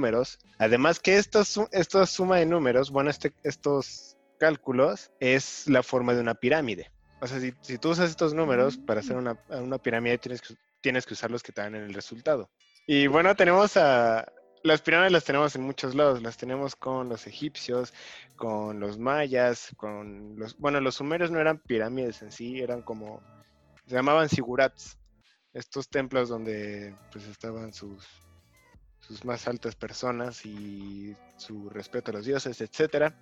[0.57, 6.21] Además que esta, esta suma de números, bueno, este, estos cálculos es la forma de
[6.21, 6.91] una pirámide.
[7.19, 10.55] O sea, si, si tú usas estos números para hacer una, una pirámide, tienes que,
[10.81, 12.49] tienes que usar los que te dan en el resultado.
[12.85, 14.31] Y bueno, tenemos a...
[14.63, 16.21] Las pirámides las tenemos en muchos lados.
[16.21, 17.93] Las tenemos con los egipcios,
[18.35, 20.57] con los mayas, con los...
[20.57, 23.21] Bueno, los sumerios no eran pirámides en sí, eran como...
[23.87, 24.97] Se llamaban sigurats.
[25.53, 28.05] Estos templos donde pues estaban sus,
[29.07, 33.15] sus más altas personas y su respeto a los dioses, etcétera.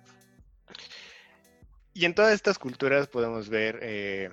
[1.94, 4.30] Y en todas estas culturas podemos ver eh,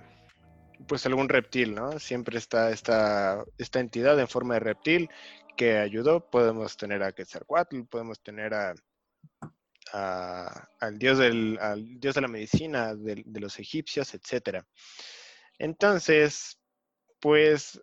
[0.87, 1.99] pues algún reptil, ¿no?
[1.99, 5.09] Siempre está esta, esta entidad en forma de reptil
[5.55, 6.29] que ayudó.
[6.29, 8.73] Podemos tener a Quetzalcoatl, podemos tener a,
[9.93, 14.65] al, dios del, al dios de la medicina del- de, los egipcios, etcétera.
[15.59, 16.59] Entonces,
[17.21, 17.79] pues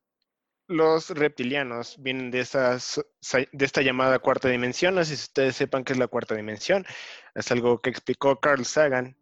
[0.70, 3.04] los reptilianos vienen de, esas,
[3.50, 4.94] de esta llamada cuarta dimensión.
[5.04, 6.87] Sé si ustedes sepan qué es la cuarta dimensión.
[7.35, 9.16] Es algo que explicó Carl Sagan,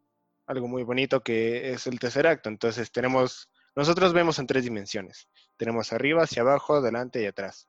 [0.46, 2.50] algo muy bonito que es el tercer acto.
[2.50, 5.26] Entonces tenemos, nosotros vemos en tres dimensiones.
[5.56, 7.66] Tenemos arriba, hacia abajo, adelante y atrás.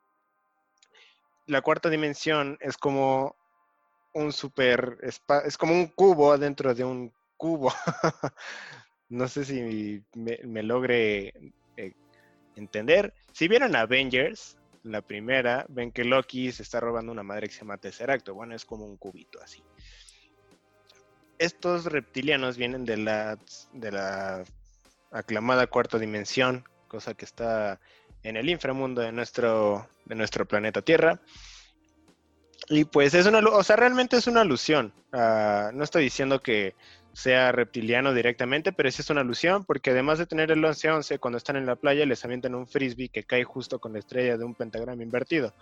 [1.47, 3.37] La cuarta dimensión es como
[4.13, 7.71] un super, es como un cubo dentro de un cubo.
[9.07, 11.53] no sé si me, me logre
[12.55, 13.13] entender.
[13.31, 17.61] Si vieron Avengers, la primera, ven que Loki se está robando una madre que se
[17.61, 18.33] llama Tesseracto.
[18.33, 19.63] Bueno, es como un cubito así.
[21.37, 23.37] Estos reptilianos vienen de la,
[23.73, 24.43] de la
[25.11, 27.79] aclamada cuarta dimensión, cosa que está
[28.23, 31.21] en el inframundo de nuestro, de nuestro planeta Tierra.
[32.67, 34.93] Y pues es una, o sea, realmente es una alusión.
[35.13, 36.75] Ah, no estoy diciendo que
[37.19, 41.37] sea reptiliano directamente, pero sí es una alusión porque además de tener el 11-11, cuando
[41.37, 44.45] están en la playa les avientan un frisbee que cae justo con la estrella de
[44.45, 45.53] un pentagrama invertido.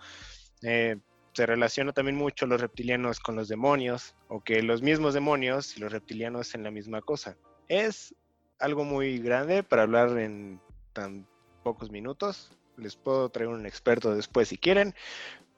[0.62, 0.96] Eh,
[1.32, 5.80] se relaciona también mucho los reptilianos con los demonios, o que los mismos demonios y
[5.80, 7.36] los reptilianos en la misma cosa.
[7.68, 8.14] Es
[8.60, 10.60] algo muy grande para hablar en
[10.92, 11.26] tan
[11.64, 12.56] pocos minutos.
[12.76, 14.94] Les puedo traer un experto después si quieren,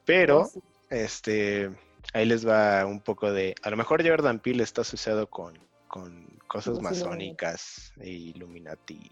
[0.05, 0.49] pero
[0.89, 1.69] este
[2.13, 3.53] ahí les va un poco de.
[3.61, 5.57] A lo mejor Jordan Peele está asociado con,
[5.91, 9.11] con cosas masónicas e Illuminati.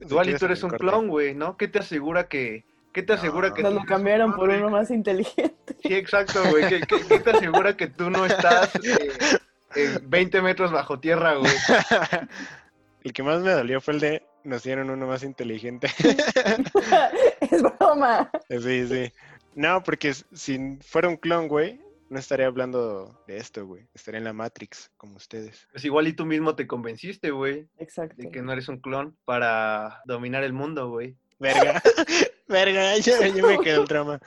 [0.00, 1.58] Igual y tú eres un clon, güey, ¿no?
[1.58, 5.76] ¿Qué te asegura que, ¿Qué te asegura que Nos lo cambiaron por uno más inteligente.
[5.82, 6.68] Sí, exacto, güey.
[6.68, 9.10] ¿Qué, qué, qué te asegura que tú no estás eh,
[9.76, 11.52] en 20 metros bajo tierra, güey?
[13.04, 15.88] el que más me dolió fue el de nos dieron uno más inteligente.
[17.40, 18.30] es broma.
[18.48, 19.12] Sí, sí.
[19.54, 21.78] No, porque si fuera un clon, güey,
[22.12, 23.88] no estaría hablando de esto, güey.
[23.94, 25.66] Estaría en la Matrix, como ustedes.
[25.72, 28.14] Pues igual y tú mismo te convenciste, güey, Exacto.
[28.18, 31.16] de que no eres un clon para dominar el mundo, güey.
[31.38, 31.82] Verga.
[32.48, 34.20] Verga, ya me quedó el trauma.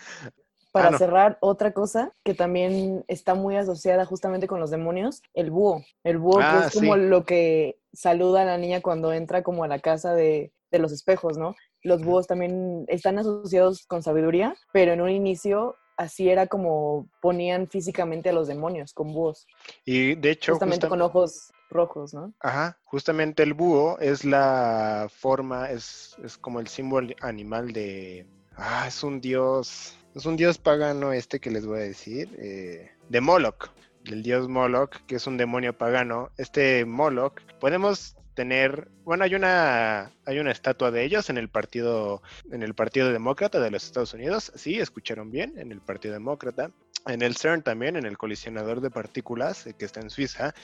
[0.71, 0.97] Para Ah, no.
[0.97, 5.85] cerrar, otra cosa que también está muy asociada justamente con los demonios, el búho.
[6.03, 7.01] El búho Ah, que es como sí.
[7.01, 10.91] lo que saluda a la niña cuando entra como a la casa de, de los
[10.91, 11.55] espejos, ¿no?
[11.81, 17.67] Los búhos también están asociados con sabiduría, pero en un inicio así era como ponían
[17.67, 19.47] físicamente a los demonios, con búhos.
[19.85, 22.33] Y de hecho, Justamente justa- con ojos rojos, ¿no?
[22.39, 28.27] Ajá, justamente el búho es la forma, es, es como el símbolo animal de...
[28.55, 32.91] Ah, es un dios, es un dios pagano este que les voy a decir, eh,
[33.09, 33.69] de Moloch,
[34.05, 36.29] el dios Moloch, que es un demonio pagano.
[36.37, 42.21] Este Moloch, podemos tener, bueno, hay una, hay una estatua de ellos en el partido,
[42.51, 46.71] en el partido demócrata de los Estados Unidos, sí, escucharon bien, en el partido demócrata.
[47.07, 50.55] En el CERN también, en el colisionador de partículas, eh, que está en Suiza,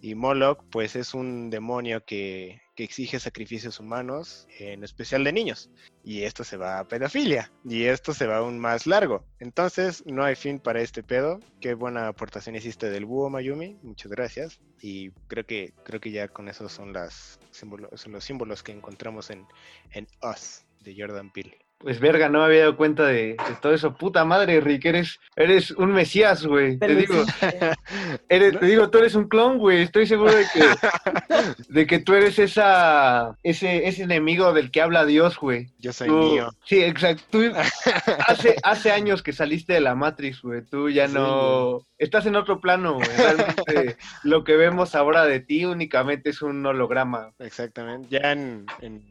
[0.00, 5.70] y Moloch, pues es un demonio que, que exige sacrificios humanos, en especial de niños.
[6.02, 7.52] Y esto se va a pedofilia.
[7.64, 9.24] Y esto se va aún más largo.
[9.38, 11.40] Entonces, no hay fin para este pedo.
[11.60, 13.78] Qué buena aportación hiciste del búho, Mayumi.
[13.82, 14.60] Muchas gracias.
[14.80, 19.28] Y creo que, creo que ya con esos son, las son los símbolos que encontramos
[19.28, 19.46] en,
[19.92, 21.58] en Us, de Jordan Peele.
[21.82, 23.94] Pues verga, no me había dado cuenta de, de todo eso.
[23.94, 26.76] Puta madre, Rick, eres, eres un mesías, güey.
[26.78, 27.14] Te digo,
[28.28, 29.80] eres, te digo, tú eres un clon, güey.
[29.82, 30.60] Estoy seguro de que,
[31.70, 35.70] de que tú eres esa, ese, ese enemigo del que habla Dios, güey.
[35.78, 36.50] Yo soy Tú- mío.
[36.64, 37.22] Sí, exacto.
[37.30, 37.50] Tú-
[38.26, 40.60] hace, hace años que saliste de la Matrix, güey.
[40.62, 41.86] Tú ya Sí, no...
[41.96, 43.08] Estás en otro plano, güey.
[43.16, 47.32] Realmente lo que vemos ahora de ti únicamente es un holograma.
[47.38, 48.08] Exactamente.
[48.10, 49.02] Ya en, en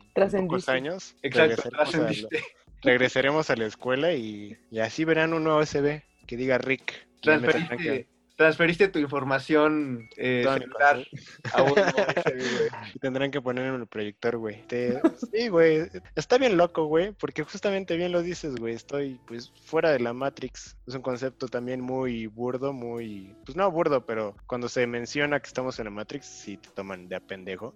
[0.48, 2.44] pocos años Exacto, trascendiste.
[2.82, 7.08] Regresaremos a la escuela y, y así verán un nuevo USB que diga Rick.
[7.22, 11.06] Transferiste, transferiste tu información eh, celular
[11.52, 12.70] a un USB,
[13.02, 14.66] tendrán que poner en el proyector, güey.
[14.68, 15.02] Te-
[15.34, 15.90] Sí, güey.
[16.16, 18.74] Está bien loco, güey, porque justamente bien lo dices, güey.
[18.76, 20.78] Estoy, pues, fuera de la Matrix.
[20.88, 23.36] Es un concepto también muy burdo, muy...
[23.46, 27.10] Pues no burdo, pero cuando se menciona que estamos en la Matrix, sí te toman
[27.10, 27.76] de a pendejo.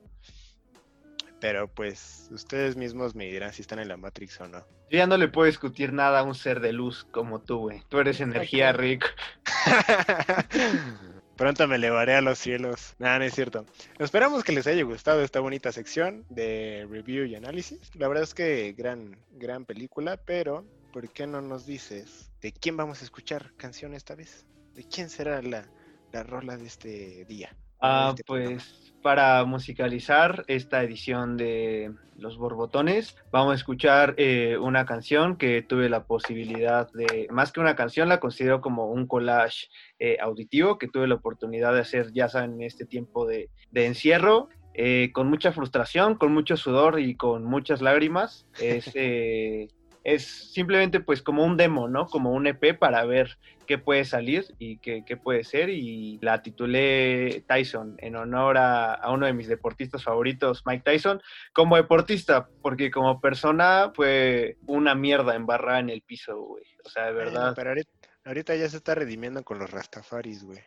[1.44, 4.60] Pero, pues, ustedes mismos me dirán si están en la Matrix o no.
[4.90, 7.84] Yo ya no le puedo discutir nada a un ser de luz como tú, güey.
[7.90, 9.14] Tú eres energía, Rick.
[11.36, 12.96] Pronto me elevaré a los cielos.
[12.98, 13.66] Nada, no es cierto.
[14.00, 17.94] Esperamos que les haya gustado esta bonita sección de review y análisis.
[17.96, 22.78] La verdad es que gran, gran película, pero ¿por qué no nos dices de quién
[22.78, 24.46] vamos a escuchar canción esta vez?
[24.76, 25.68] ¿De quién será la,
[26.14, 27.54] la rola de este día?
[27.84, 34.86] Ah, Este pues para musicalizar esta edición de Los Borbotones, vamos a escuchar eh, una
[34.86, 39.68] canción que tuve la posibilidad de, más que una canción, la considero como un collage
[40.00, 43.86] eh, auditivo que tuve la oportunidad de hacer, ya saben, en este tiempo de, de
[43.86, 44.48] encierro.
[44.76, 48.48] eh, con mucha frustración, con mucho sudor y con muchas lágrimas.
[48.60, 48.86] Es,
[50.04, 52.08] es simplemente pues como un demo, ¿no?
[52.08, 55.70] Como un EP para ver qué puede salir y qué, qué puede ser.
[55.70, 61.22] Y la titulé Tyson en honor a, a uno de mis deportistas favoritos, Mike Tyson,
[61.54, 66.66] como deportista, porque como persona fue una mierda embarrada en el piso, güey.
[66.86, 67.54] O sea, de verdad.
[67.56, 67.92] pero ahorita,
[68.26, 70.60] ahorita ya se está redimiendo con los Rastafaris, güey.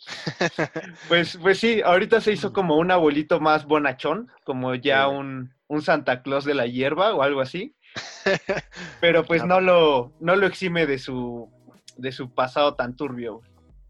[1.08, 5.82] Pues, pues sí, ahorita se hizo como un abuelito más bonachón, como ya un, un
[5.82, 7.74] Santa Claus de la hierba o algo así.
[9.00, 11.48] Pero pues no lo, no lo exime de su,
[11.96, 13.42] de su pasado tan turbio.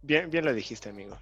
[0.03, 1.19] Bien, bien lo dijiste, amigo.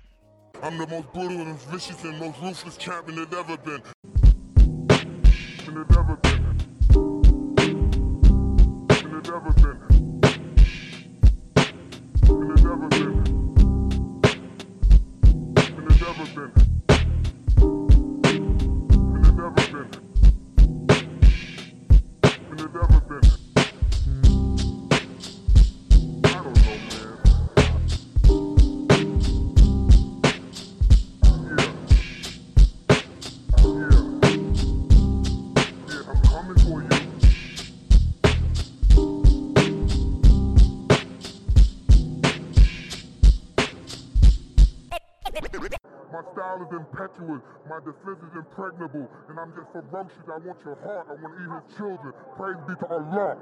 [47.19, 50.27] My defense is impregnable, and I'm just ferocious.
[50.27, 52.13] I want your heart, I want to eat his children.
[52.37, 53.37] Praise be to Allah.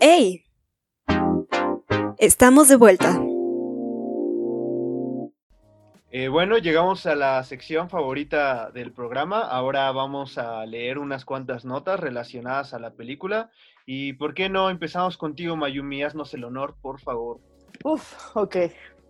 [0.00, 0.44] ¡Ey!
[2.18, 3.20] Estamos de vuelta.
[6.10, 9.40] Eh, bueno, llegamos a la sección favorita del programa.
[9.40, 13.50] Ahora vamos a leer unas cuantas notas relacionadas a la película.
[13.84, 16.02] Y ¿por qué no empezamos contigo, Mayumi?
[16.02, 17.40] Haznos el honor, por favor.
[17.84, 18.56] Uf, ok.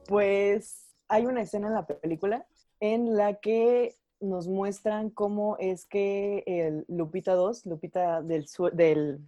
[0.09, 2.46] Pues hay una escena en la película
[2.80, 9.20] en la que nos muestran cómo es que el Lupita 2, Lupita del, del...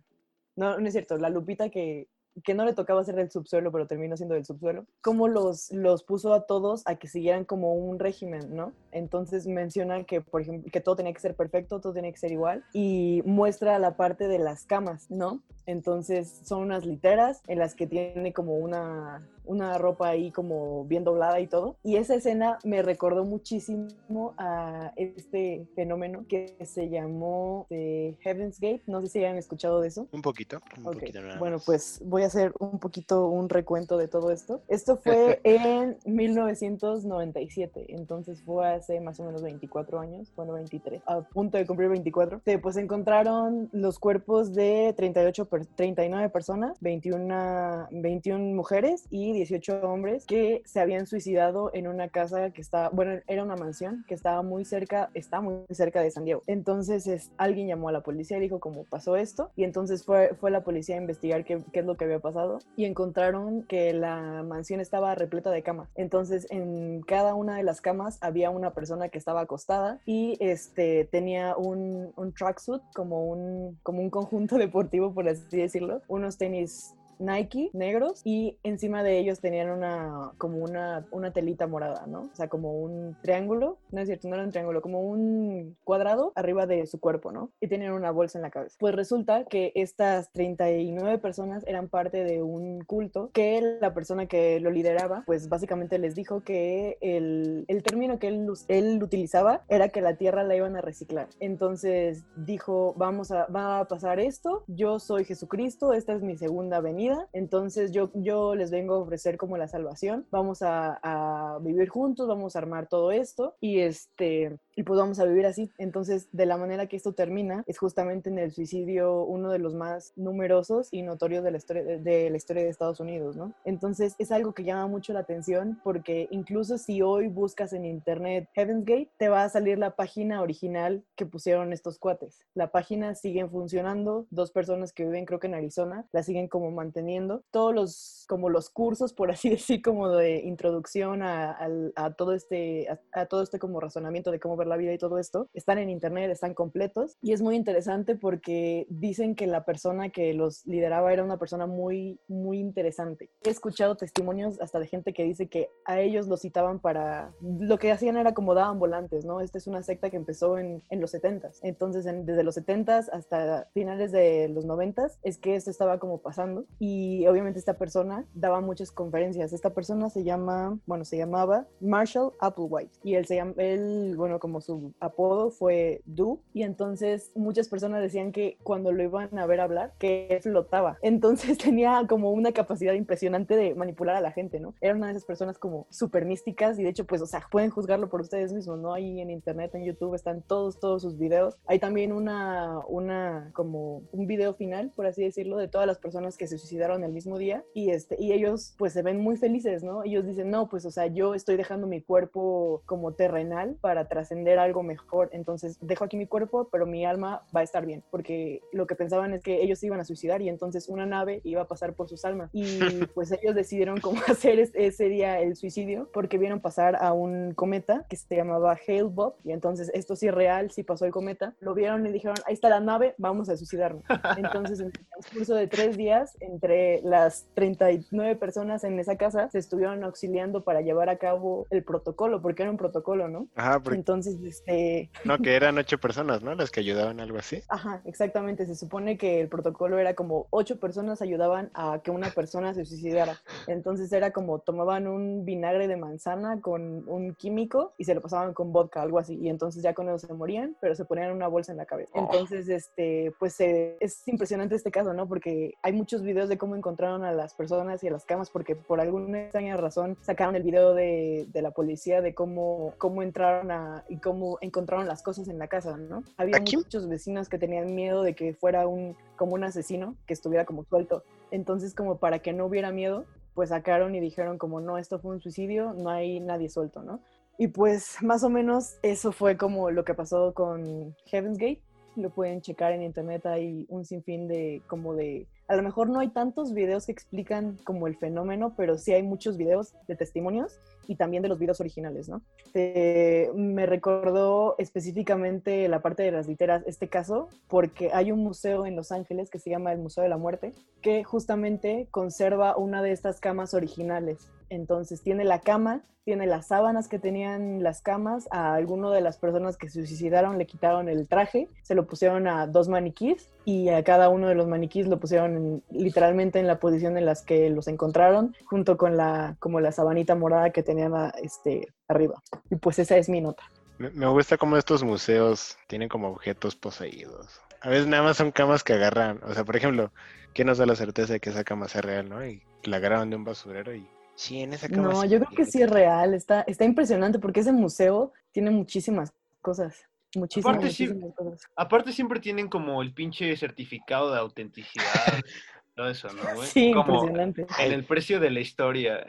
[0.57, 2.09] No, no es cierto, la Lupita que,
[2.43, 6.03] que no le tocaba ser del subsuelo, pero terminó siendo del subsuelo, cómo los, los
[6.03, 8.73] puso a todos a que siguieran como un régimen, ¿no?
[8.91, 12.33] Entonces menciona que, por ejemplo, que todo tenía que ser perfecto, todo tenía que ser
[12.33, 15.43] igual, y muestra la parte de las camas, ¿no?
[15.67, 21.05] Entonces son unas literas en las que tiene como una, una ropa ahí como bien
[21.05, 21.77] doblada y todo.
[21.83, 28.83] Y esa escena me recordó muchísimo a este fenómeno que se llamó eh, Heaven's Gate.
[28.87, 30.07] No sé si hayan escuchado de eso.
[30.13, 34.09] Un poquito, un poquito nada Bueno, pues voy a hacer un poquito un recuento de
[34.09, 34.61] todo esto.
[34.69, 41.21] Esto fue en 1997, entonces fue hace más o menos 24 años, bueno, 23, a
[41.23, 42.41] punto de cumplir 24.
[42.47, 49.81] Eh, Pues encontraron los cuerpos de 38, per- 39 personas, 21, 21 mujeres y 18
[49.83, 54.15] hombres que se habían suicidado en una casa que estaba, bueno, era una mansión que
[54.15, 56.43] estaba muy cerca, está muy cerca de San Diego.
[56.47, 60.35] Entonces es, alguien llamó a la policía y dijo cómo pasó esto y entonces fue,
[60.41, 63.93] fue la policía a investigar qué, qué es lo que había pasado y encontraron que
[63.93, 65.89] la mansión estaba repleta de camas.
[65.95, 71.05] Entonces en cada una de las camas había una persona que estaba acostada y este
[71.11, 76.95] tenía un, un tracksuit como un, como un conjunto deportivo por así decirlo, unos tenis
[77.21, 82.23] Nike negros y encima de ellos tenían una como una, una telita morada, ¿no?
[82.23, 86.33] O sea, como un triángulo, no es cierto, no era un triángulo, como un cuadrado
[86.35, 87.51] arriba de su cuerpo, ¿no?
[87.61, 88.77] Y tenían una bolsa en la cabeza.
[88.81, 94.61] Pues resulta que estas 39 personas eran parte de un culto que la persona que
[94.61, 99.89] lo lideraba, pues básicamente les dijo que el, el término que él, él utilizaba era
[99.89, 101.29] que la tierra la iban a reciclar.
[101.41, 106.81] Entonces dijo, vamos a, va a pasar esto, yo soy Jesucristo, esta es mi segunda
[106.81, 111.89] venida, entonces yo, yo les vengo a ofrecer como la salvación, vamos a, a vivir
[111.89, 113.57] juntos, vamos a armar todo esto.
[113.61, 114.59] Y este...
[114.77, 115.71] Y pues vamos a vivir así.
[115.79, 119.75] Entonces, de la manera que esto termina, es justamente en el suicidio uno de los
[119.75, 123.53] más numerosos y notorios de la historia de, la historia de Estados Unidos, ¿no?
[123.65, 128.49] Entonces, es algo que llama mucho la atención porque incluso si hoy buscas en internet
[128.55, 132.41] Heaven's Gate, te va a salir la página original que pusieron estos cuates.
[132.55, 136.71] La página sigue funcionando, dos personas que viven creo que en Arizona la siguen como
[136.71, 137.43] manteniendo.
[137.51, 142.33] Todos los como los cursos, por así decir, como de introducción a, al- a todo
[142.35, 145.79] este a, a todo este como razonamiento de cómo la vida y todo esto, están
[145.79, 150.67] en internet, están completos y es muy interesante porque dicen que la persona que los
[150.67, 153.31] lideraba era una persona muy muy interesante.
[153.45, 157.79] He escuchado testimonios hasta de gente que dice que a ellos los citaban para lo
[157.79, 159.41] que hacían era como daban volantes, ¿no?
[159.41, 161.59] Esta es una secta que empezó en, en los 70s.
[161.63, 166.19] Entonces, en- desde los 70s hasta finales de los 90s es que esto estaba como
[166.19, 169.53] pasando y obviamente esta persona daba muchas conferencias.
[169.53, 174.39] Esta persona se llama, bueno, se llamaba Marshall Applewhite y él se llama, él, bueno,
[174.41, 179.39] como como su apodo fue Du, y entonces muchas personas decían que cuando lo iban
[179.39, 180.99] a ver hablar, que flotaba.
[181.03, 184.75] Entonces tenía como una capacidad impresionante de manipular a la gente, ¿no?
[184.81, 187.71] Era una de esas personas como súper místicas y de hecho, pues, o sea, pueden
[187.71, 188.93] juzgarlo por ustedes mismos, ¿no?
[188.93, 191.57] Ahí en internet, en YouTube, están todos, todos sus videos.
[191.67, 196.37] Hay también una, una, como un video final, por así decirlo, de todas las personas
[196.37, 199.85] que se suicidaron el mismo día y, este, y ellos, pues, se ven muy felices,
[199.85, 200.03] ¿no?
[200.03, 204.40] Ellos dicen, no, pues, o sea, yo estoy dejando mi cuerpo como terrenal para trascender
[204.49, 208.63] algo mejor, entonces dejo aquí mi cuerpo, pero mi alma va a estar bien, porque
[208.73, 211.63] lo que pensaban es que ellos se iban a suicidar y entonces una nave iba
[211.63, 212.51] a pasar por sus almas.
[212.53, 212.79] Y
[213.15, 218.07] pues ellos decidieron cómo hacer ese día el suicidio porque vieron pasar a un cometa
[218.09, 221.55] que se llamaba Hale Bob y entonces esto sí es real, sí pasó el cometa.
[221.61, 224.03] Lo vieron y dijeron, ahí está la nave, vamos a suicidarnos.
[224.37, 229.59] Entonces en el transcurso de tres días, entre las 39 personas en esa casa, se
[229.59, 233.49] estuvieron auxiliando para llevar a cabo el protocolo, porque era un protocolo, ¿no?
[233.55, 233.99] Ajá, porque...
[233.99, 235.11] Entonces, este...
[235.25, 236.55] No, que eran ocho personas, ¿no?
[236.55, 237.63] Las que ayudaban, algo así.
[237.69, 238.67] Ajá, exactamente.
[238.67, 242.85] Se supone que el protocolo era como ocho personas ayudaban a que una persona se
[242.85, 243.41] suicidara.
[243.67, 248.55] Entonces era como tomaban un vinagre de manzana con un químico y se lo pasaban
[248.55, 249.39] con vodka, algo así.
[249.41, 252.13] Y entonces ya con eso se morían, pero se ponían una bolsa en la cabeza.
[252.15, 252.21] Oh.
[252.21, 255.29] Entonces, este, pues eh, es impresionante este caso, ¿no?
[255.29, 258.77] Porque hay muchos videos de cómo encontraron a las personas y a las camas, porque
[258.77, 263.71] por alguna extraña razón sacaron el video de, de la policía de cómo, cómo entraron
[263.71, 266.23] a y cómo encontraron las cosas en la casa, ¿no?
[266.37, 270.35] Había Aquí- muchos vecinos que tenían miedo de que fuera un como un asesino que
[270.35, 271.25] estuviera como suelto.
[271.51, 275.33] Entonces, como para que no hubiera miedo, pues sacaron y dijeron como no, esto fue
[275.33, 277.21] un suicidio, no hay nadie suelto, ¿no?
[277.59, 281.83] Y pues más o menos eso fue como lo que pasó con Heaven's Gate.
[282.17, 285.47] Lo pueden checar en internet, hay un sinfín de como de...
[285.71, 289.23] A lo mejor no hay tantos videos que explican como el fenómeno, pero sí hay
[289.23, 292.43] muchos videos de testimonios y también de los videos originales, ¿no?
[292.75, 298.85] Eh, me recordó específicamente la parte de las literas este caso porque hay un museo
[298.85, 303.01] en Los Ángeles que se llama el Museo de la Muerte que justamente conserva una
[303.01, 304.49] de estas camas originales.
[304.71, 309.37] Entonces tiene la cama, tiene las sábanas que tenían las camas, a alguno de las
[309.37, 313.89] personas que se suicidaron le quitaron el traje, se lo pusieron a dos maniquís y
[313.89, 317.43] a cada uno de los maniquís lo pusieron en- literalmente en la posición en las
[317.43, 322.43] que los encontraron, junto con la como la sabanita morada que tenían a- este arriba.
[322.71, 323.63] Y pues esa es mi nota.
[323.99, 327.61] Me, me gusta cómo estos museos tienen como objetos poseídos.
[327.83, 329.41] A veces nada más son camas que agarran.
[329.45, 330.11] O sea, por ejemplo,
[330.55, 332.45] ¿quién nos da la certeza de que esa cama sea real, no?
[332.47, 334.07] Y la agarraron de un basurero y...
[334.35, 337.61] Sí, en esa cama No, yo creo que sí es real, está, está impresionante porque
[337.61, 341.71] ese museo tiene muchísimas cosas, muchísimas, Aparte, sí- muchísimas cosas.
[341.77, 345.05] Aparte siempre tienen como el pinche certificado de autenticidad.
[345.97, 346.69] todo eso, ¿no, güey?
[346.69, 347.67] Sí, como impresionante.
[347.79, 349.27] en el precio de la historia.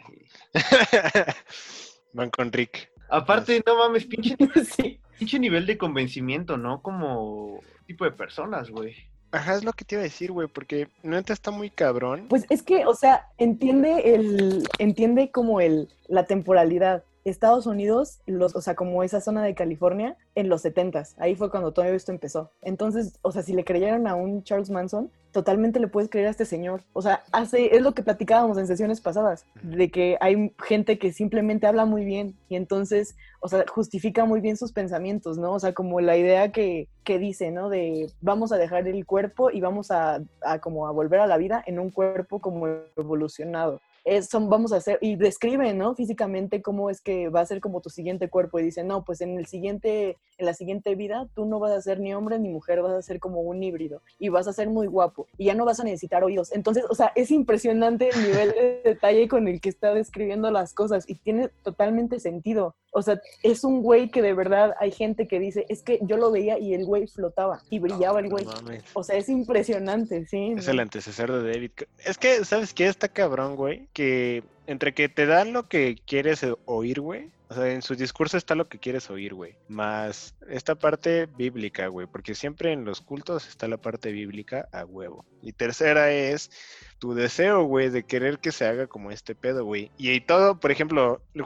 [2.13, 2.91] Van con Rick.
[3.09, 4.35] Aparte, no mames, pinche,
[4.75, 4.99] sí.
[5.17, 6.81] pinche nivel de convencimiento, ¿no?
[6.81, 8.95] Como tipo de personas, güey.
[9.33, 12.27] Ajá, es lo que te iba a decir, güey, porque neta está muy cabrón.
[12.29, 17.03] Pues es que, o sea, entiende el, entiende como el, la temporalidad.
[17.23, 21.13] Estados Unidos, los, o sea, como esa zona de California, en los 70s.
[21.17, 22.51] Ahí fue cuando todo esto empezó.
[22.61, 26.31] Entonces, o sea, si le creyeron a un Charles Manson, totalmente le puedes creer a
[26.31, 26.83] este señor.
[26.93, 31.13] O sea, hace, es lo que platicábamos en sesiones pasadas, de que hay gente que
[31.13, 35.53] simplemente habla muy bien y entonces, o sea, justifica muy bien sus pensamientos, ¿no?
[35.53, 37.69] O sea, como la idea que, que dice, ¿no?
[37.69, 41.37] De vamos a dejar el cuerpo y vamos a, a como a volver a la
[41.37, 42.67] vida en un cuerpo como
[42.97, 43.79] evolucionado.
[44.03, 45.95] Es, son, vamos a hacer, y describe, ¿no?
[45.95, 49.21] Físicamente cómo es que va a ser como tu siguiente cuerpo y dice, no, pues
[49.21, 52.49] en el siguiente, en la siguiente vida tú no vas a ser ni hombre ni
[52.49, 55.55] mujer, vas a ser como un híbrido y vas a ser muy guapo y ya
[55.55, 56.51] no vas a necesitar oídos.
[56.51, 60.73] Entonces, o sea, es impresionante el nivel de detalle con el que está describiendo las
[60.73, 62.75] cosas y tiene totalmente sentido.
[62.91, 66.17] O sea, es un güey que de verdad hay gente que dice, es que yo
[66.17, 68.45] lo veía y el güey flotaba y brillaba el güey.
[68.45, 68.53] No.
[68.93, 70.55] O sea, es impresionante, sí.
[70.57, 71.71] Es el antecesor de David.
[72.05, 72.87] Es que, ¿sabes qué?
[72.87, 73.87] Está cabrón, güey.
[73.93, 77.29] Que entre que te dan lo que quieres eh, oír, güey.
[77.51, 79.57] O sea, en su discurso está lo que quieres oír, güey.
[79.67, 82.07] Más esta parte bíblica, güey.
[82.07, 85.25] Porque siempre en los cultos está la parte bíblica a huevo.
[85.41, 86.49] Y tercera es
[86.97, 89.91] tu deseo, güey, de querer que se haga como este pedo, güey.
[89.97, 91.43] Y, y todo, por ejemplo, el,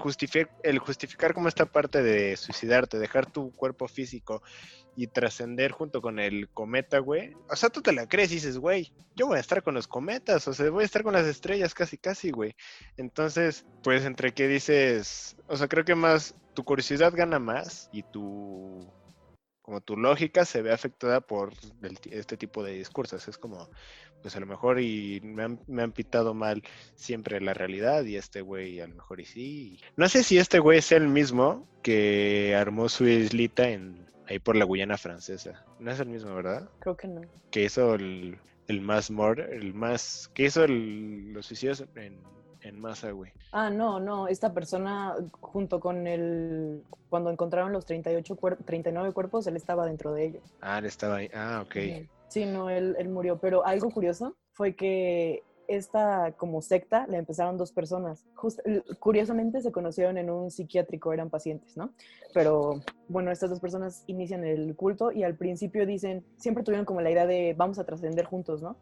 [0.62, 4.44] el justificar como esta parte de suicidarte, dejar tu cuerpo físico
[4.96, 7.34] y trascender junto con el cometa, güey.
[7.50, 9.88] O sea, tú te la crees y dices, güey, yo voy a estar con los
[9.88, 12.56] cometas, o sea, voy a estar con las estrellas casi, casi, güey.
[12.98, 18.04] Entonces, pues entre que dices, o sea, creo que más tu curiosidad gana más y
[18.04, 18.80] tu
[19.66, 21.52] como tu lógica se ve afectada por
[22.12, 23.28] este tipo de discursos.
[23.28, 23.68] Es como,
[24.22, 26.62] pues a lo mejor y me han, me han pitado mal
[26.94, 29.80] siempre la realidad y este güey a lo mejor y sí.
[29.98, 34.56] No sé si este güey es el mismo que armó su islita en ahí por
[34.56, 35.64] la Guyana francesa.
[35.80, 36.70] No es el mismo, ¿verdad?
[36.80, 37.22] Creo que no.
[37.52, 42.20] Que hizo el, el más murder, el más, que hizo el, los suicidios en,
[42.62, 43.32] en masa, güey.
[43.52, 46.84] Ah, no, no, esta persona junto con el...
[47.10, 50.44] Cuando encontraron los 38 cuer- 39 cuerpos, él estaba dentro de ellos.
[50.62, 51.30] Ah, él estaba ahí.
[51.34, 51.76] Ah, ok.
[52.28, 53.38] Sí, no, él, él murió.
[53.38, 58.26] Pero algo curioso fue que esta como secta la empezaron dos personas.
[59.00, 61.92] Curiosamente se conocieron en un psiquiátrico, eran pacientes, ¿no?
[62.34, 67.02] Pero bueno, estas dos personas inician el culto y al principio dicen, siempre tuvieron como
[67.02, 68.76] la idea de vamos a trascender juntos, ¿no?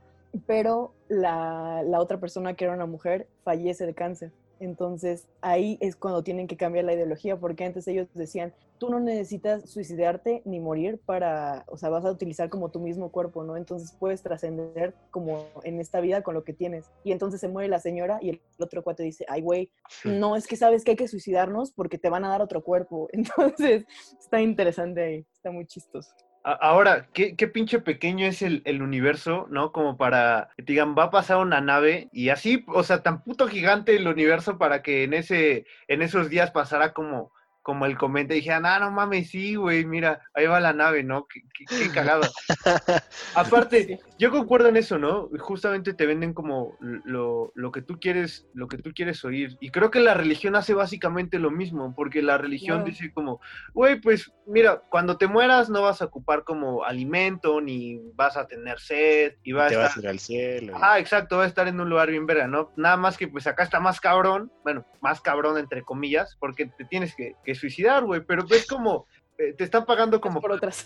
[0.46, 4.32] Pero la otra persona, que era una mujer, fallece de cáncer.
[4.64, 9.00] Entonces ahí es cuando tienen que cambiar la ideología, porque antes ellos decían, tú no
[9.00, 13.58] necesitas suicidarte ni morir para, o sea, vas a utilizar como tu mismo cuerpo, ¿no?
[13.58, 16.90] Entonces puedes trascender como en esta vida con lo que tienes.
[17.04, 19.70] Y entonces se muere la señora y el otro cuate dice, ay, güey,
[20.04, 23.10] no, es que sabes que hay que suicidarnos porque te van a dar otro cuerpo.
[23.14, 23.86] Entonces
[24.20, 26.12] está interesante ahí, está muy chistoso.
[26.44, 29.72] Ahora, ¿qué, qué pinche pequeño es el, el universo, ¿no?
[29.72, 33.24] Como para que te digan, va a pasar una nave y así, o sea, tan
[33.24, 37.32] puto gigante el universo para que en ese, en esos días pasara como,
[37.64, 41.02] como el comenta y dijeran, ah, no mames, sí, güey, mira, ahí va la nave,
[41.04, 41.26] ¿no?
[41.28, 42.22] Qué, qué- qué cagado.
[43.36, 45.30] Aparte, yo concuerdo en eso, ¿no?
[45.40, 49.58] Justamente te venden como lo, lo que tú quieres, lo que tú quieres oír.
[49.60, 52.92] Y creo que la religión hace básicamente lo mismo, porque la religión Claro.
[52.92, 53.40] dice como,
[53.74, 58.46] güey, pues mira, cuando te mueras no vas a ocupar como alimento, ni vas a
[58.46, 60.04] tener sed, y vas Te a vas a estar...
[60.04, 60.74] ir al cielo.
[60.80, 62.72] Ah, exacto, va a estar en un lugar bien verga, ¿no?
[62.76, 66.86] Nada más que pues acá está más cabrón, bueno, más cabrón entre comillas, porque te
[66.86, 70.42] tienes que, que suicidar, güey, pero es como, eh, te están pagando como...
[70.42, 70.84] Por otras.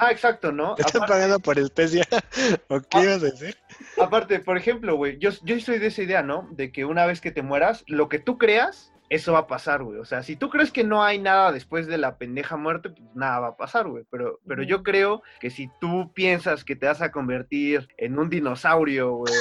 [0.00, 0.76] Ah, exacto, ¿no?
[0.76, 2.04] Te están Aparte- pagando por especie.
[2.68, 3.02] ¿O qué Ah.
[3.02, 3.56] ibas a decir?
[4.00, 6.48] Aparte, por ejemplo, güey, yo, yo soy de esa idea, ¿no?
[6.52, 9.82] De que una vez que te mueras, lo que tú creas, eso va a pasar,
[9.82, 9.98] güey.
[9.98, 13.02] O sea, si tú crees que no hay nada después de la pendeja muerte, pues
[13.14, 14.04] nada va a pasar, güey.
[14.10, 18.28] Pero, pero yo creo que si tú piensas que te vas a convertir en un
[18.30, 19.32] dinosaurio, güey,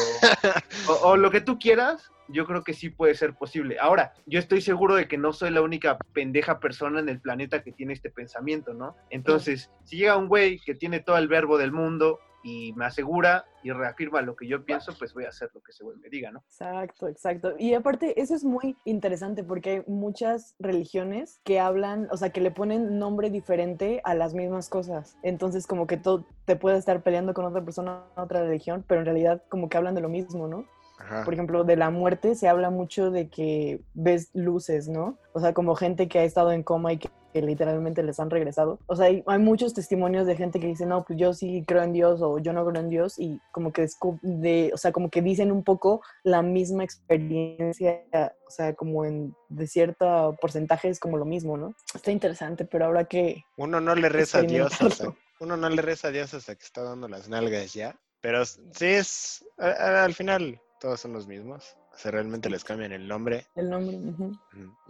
[1.03, 3.77] o lo que tú quieras, yo creo que sí puede ser posible.
[3.79, 7.63] Ahora, yo estoy seguro de que no soy la única pendeja persona en el planeta
[7.63, 8.95] que tiene este pensamiento, ¿no?
[9.09, 13.45] Entonces, si llega un güey que tiene todo el verbo del mundo y me asegura
[13.63, 16.07] y reafirma lo que yo pienso, pues voy a hacer lo que ese güey me
[16.09, 16.39] diga, ¿no?
[16.47, 17.55] Exacto, exacto.
[17.57, 22.39] Y aparte, eso es muy interesante porque hay muchas religiones que hablan, o sea, que
[22.39, 25.17] le ponen nombre diferente a las mismas cosas.
[25.23, 29.05] Entonces, como que tú te puedes estar peleando con otra persona otra religión, pero en
[29.05, 30.65] realidad como que hablan de lo mismo, ¿no?
[30.97, 31.23] Ajá.
[31.23, 35.17] Por ejemplo, de la muerte se habla mucho de que ves luces, ¿no?
[35.33, 38.29] O sea, como gente que ha estado en coma y que, que literalmente les han
[38.31, 38.79] regresado.
[38.87, 41.83] O sea, hay, hay muchos testimonios de gente que dice, no, pues yo sí creo
[41.83, 43.87] en Dios o yo no creo en Dios y como que,
[44.23, 48.01] de, o sea, como que dicen un poco la misma experiencia,
[48.47, 51.75] o sea, como en de cierto porcentaje es como lo mismo, ¿no?
[51.93, 53.43] Está interesante, pero ahora que...
[53.57, 55.21] Uno no le reza a Dios hasta, experimentarlo.
[55.41, 57.95] uno no le reza a Dios hasta que está dando las nalgas ya.
[58.19, 61.75] Pero sí es, a- a- al final todos son los mismos.
[61.93, 63.47] O sea, realmente les cambian el nombre.
[63.55, 63.97] El nombre,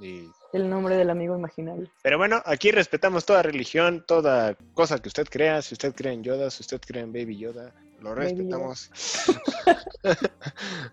[0.01, 0.29] Y...
[0.51, 1.89] el nombre del amigo imaginario.
[2.03, 5.61] Pero bueno, aquí respetamos toda religión, toda cosa que usted crea.
[5.61, 8.91] Si usted cree en Yoda, si usted cree en Baby Yoda, lo Baby respetamos.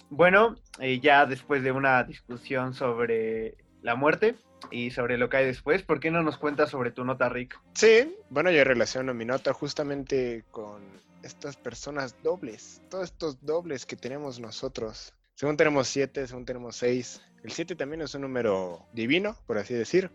[0.09, 4.37] Bueno, eh, ya después de una discusión sobre la muerte
[4.71, 7.59] y sobre lo que hay después, ¿por qué no nos cuentas sobre tu nota, Rick?
[7.75, 10.83] Sí, bueno, yo relaciono mi nota justamente con
[11.25, 15.15] estas personas dobles, todos estos dobles que tenemos nosotros.
[15.35, 17.21] Según tenemos siete, según tenemos seis.
[17.43, 20.11] El siete también es un número divino, por así decir.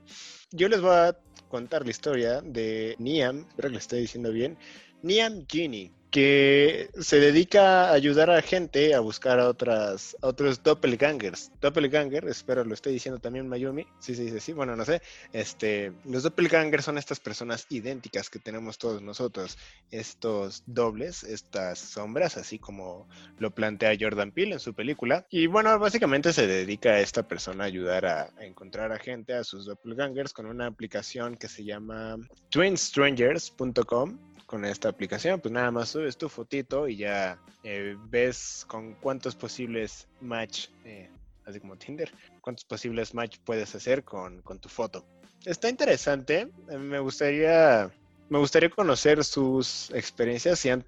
[0.52, 1.18] Yo les voy a
[1.50, 4.58] contar la historia de Niam, espero que le esté diciendo bien,
[5.02, 11.52] Niam Genie, que se dedica a ayudar a gente a buscar a, otras, otros doppelgangers.
[11.62, 15.02] Doppelganger, espero lo esté diciendo también Mayumi, sí se dice así, bueno, no sé.
[15.34, 19.58] Este, los doppelgangers son estas personas idénticas que tenemos todos nosotros,
[19.92, 23.08] estos dobles, estas sombras, así como
[23.38, 25.28] lo plantea Jordan Peele en su película.
[25.30, 29.34] Y bueno, básicamente se dedica a esta persona a ayudar a, a encontrar a gente,
[29.34, 32.18] a sus doppelgangers, con una aplicación que se llama
[32.50, 34.29] twinstrangers.com.
[34.50, 39.36] Con esta aplicación, pues nada más subes tu fotito y ya eh, ves con cuántos
[39.36, 41.08] posibles match, eh,
[41.46, 45.06] así como Tinder, cuántos posibles match puedes hacer con, con tu foto.
[45.46, 46.50] Está interesante.
[46.72, 47.92] eh, Me gustaría,
[48.30, 50.84] me gustaría conocer sus experiencias, si han,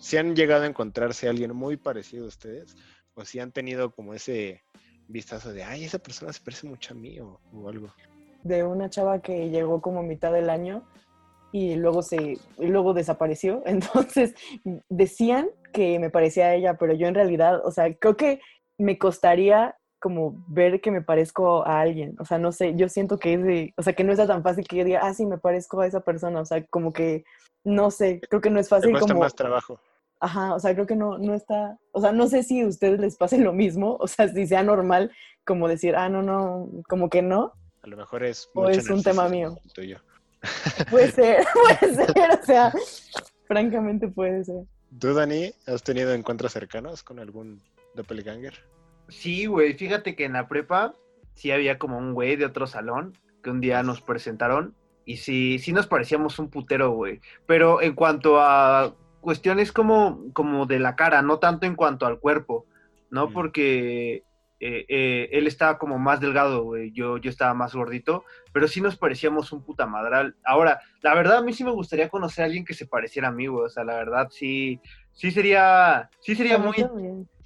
[0.00, 2.74] si han llegado a encontrarse a alguien muy parecido a ustedes,
[3.14, 4.64] o si han tenido como ese
[5.06, 7.94] vistazo de, ay, esa persona se parece mucho a mí o, o algo.
[8.42, 10.82] de una chava que llegó como mitad del año
[11.54, 13.62] y luego se luego desapareció.
[13.66, 14.34] Entonces
[14.88, 18.40] decían que me parecía a ella, pero yo en realidad, o sea, creo que
[18.76, 22.16] me costaría como ver que me parezco a alguien.
[22.18, 24.42] O sea, no sé, yo siento que es de, o sea, que no es tan
[24.42, 26.40] fácil que yo diga, ah, sí, me parezco a esa persona.
[26.40, 27.24] O sea, como que,
[27.62, 29.20] no sé, creo que no es Te fácil cuesta como...
[29.20, 29.78] más trabajo.
[30.18, 32.98] Ajá, o sea, creo que no, no está, o sea, no sé si a ustedes
[32.98, 35.12] les pase lo mismo, o sea, si sea normal
[35.44, 37.52] como decir, ah, no, no, como que no,
[37.82, 38.48] A lo mejor es.
[38.54, 39.56] O es un tema mío.
[39.74, 40.00] tuyo.
[40.90, 41.44] puede ser,
[41.80, 42.72] puede ser, o sea,
[43.46, 44.64] francamente puede ser.
[44.98, 47.60] ¿Tú, Dani, has tenido encuentros cercanos con algún
[47.94, 48.54] doppelganger?
[49.08, 50.94] Sí, güey, fíjate que en la prepa
[51.34, 54.74] sí había como un güey de otro salón que un día nos presentaron
[55.04, 57.20] y sí, sí nos parecíamos un putero, güey.
[57.46, 62.20] Pero en cuanto a cuestiones como, como de la cara, no tanto en cuanto al
[62.20, 62.66] cuerpo,
[63.10, 63.28] ¿no?
[63.28, 63.32] Mm.
[63.32, 64.22] Porque
[64.60, 68.80] eh, eh, él estaba como más delgado, güey, yo, yo estaba más gordito, pero sí
[68.80, 70.36] nos parecíamos un puta madral.
[70.44, 73.32] Ahora, la verdad a mí sí me gustaría conocer a alguien que se pareciera a
[73.32, 74.80] mí, güey, o sea, la verdad sí,
[75.12, 76.74] sí sería, sí sería muy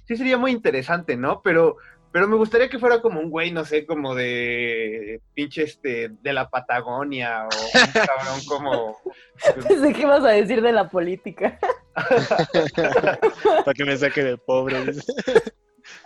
[0.09, 1.41] sí sería muy interesante, ¿no?
[1.43, 1.77] Pero,
[2.11, 6.33] pero me gustaría que fuera como un güey, no sé, como de pinche este, de
[6.33, 8.97] la Patagonia o un cabrón como...
[9.67, 11.59] Pensé que ibas a decir de la política.
[13.65, 14.77] Para que me saque de pobre.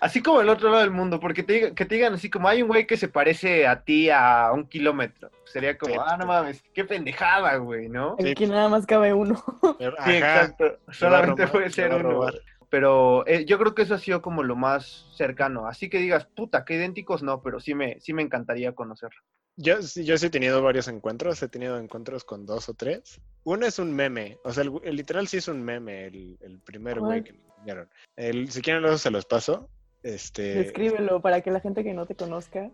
[0.03, 2.61] Así como el otro lado del mundo, porque te, que te digan así como hay
[2.61, 5.31] un güey que se parece a ti a un kilómetro.
[5.45, 8.17] Sería como, ah, no mames, qué pendejada, güey, ¿no?
[8.19, 8.31] Sí.
[8.31, 9.41] Aquí nada más cabe uno.
[9.79, 10.77] Pero, Sí, ajá, exacto.
[10.91, 12.25] Solamente robar, puede ser uno.
[12.69, 15.67] Pero eh, yo creo que eso ha sido como lo más cercano.
[15.67, 19.21] Así que digas, puta, qué idénticos, no, pero sí me, sí me encantaría conocerlo.
[19.55, 23.21] Yo, sí- yo sí he tenido varios encuentros, he tenido encuentros con dos o tres.
[23.43, 26.59] Uno es un meme, o sea, el, el literal sí es un meme, el, el
[26.59, 27.89] primer güey que me enseñaron.
[28.17, 29.69] El, si quieren luego se los paso.
[30.03, 32.69] Este, Descríbelo para que la gente que no te conozca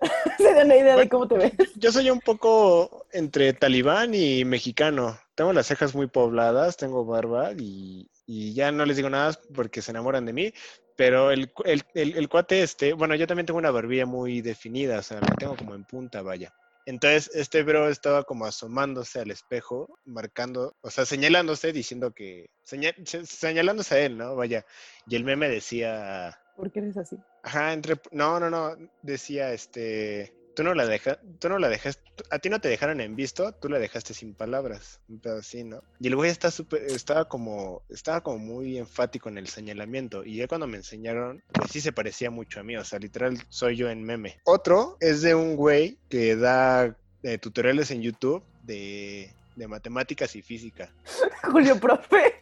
[0.38, 1.52] se den una idea de cómo te ves.
[1.76, 5.18] Yo soy un poco entre talibán y mexicano.
[5.34, 9.82] Tengo las cejas muy pobladas, tengo barba y, y ya no les digo nada porque
[9.82, 10.52] se enamoran de mí.
[10.96, 14.40] Pero el, cu- el, el- el cuate este, bueno, yo también tengo una barbilla muy
[14.42, 16.52] definida, o sea, la tengo como en punta, vaya.
[16.86, 22.94] Entonces, este bro estaba como asomándose al espejo, marcando, o sea, señalándose, diciendo que, seña-
[23.04, 24.36] se- señalándose a él, ¿no?
[24.36, 24.64] Vaya.
[25.08, 27.18] Y el meme decía, ¿Por qué eres así?
[27.42, 32.00] Ajá, entre, no, no, no, decía, este, tú no la dejas, tú no la dejas,
[32.30, 35.64] a ti no te dejaron en visto, tú la dejaste sin palabras, un pedo así,
[35.64, 35.82] ¿no?
[36.00, 40.36] Y el güey está súper, estaba como, estaba como muy enfático en el señalamiento, y
[40.36, 43.76] ya cuando me enseñaron, pues sí se parecía mucho a mí, o sea, literal, soy
[43.76, 44.38] yo en meme.
[44.44, 50.42] Otro es de un güey que da eh, tutoriales en YouTube de, de matemáticas y
[50.42, 50.92] física.
[51.50, 52.34] Julio, profe.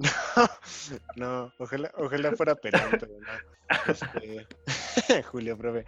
[1.16, 3.92] No, ojalá, ojalá fuera pero no.
[3.92, 4.46] Este,
[5.30, 5.84] Julio, profe.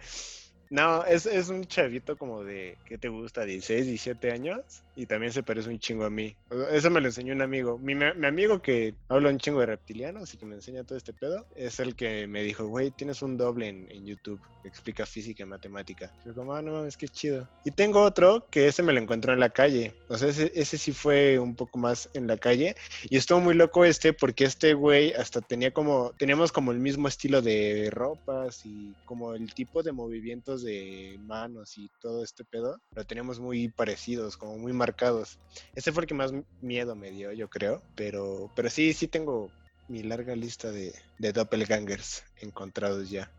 [0.69, 3.45] No, es, es un chavito como de, ¿qué te gusta?
[3.45, 4.83] 16, 17 años.
[4.95, 6.35] Y también se parece un chingo a mí.
[6.71, 7.77] Eso me lo enseñó un amigo.
[7.79, 11.13] Mi, mi amigo que habla un chingo de reptilianos y que me enseña todo este
[11.13, 15.05] pedo, es el que me dijo, güey, tienes un doble en, en YouTube que explica
[15.05, 16.11] física y matemática.
[16.25, 17.47] Yo como, ah, no mames, qué chido.
[17.65, 19.93] Y tengo otro que ese me lo encontró en la calle.
[20.07, 22.75] O sea, ese, ese sí fue un poco más en la calle.
[23.09, 27.07] Y estuvo muy loco este porque este güey hasta tenía como, teníamos como el mismo
[27.07, 32.79] estilo de ropas y como el tipo de movimientos de manos y todo este pedo.
[32.95, 35.39] Lo teníamos muy parecidos, como muy marcados.
[35.75, 37.81] Ese fue el que más miedo me dio, yo creo.
[37.95, 39.49] Pero, pero sí, sí tengo
[39.87, 43.31] mi larga lista de, de doppelgangers encontrados ya.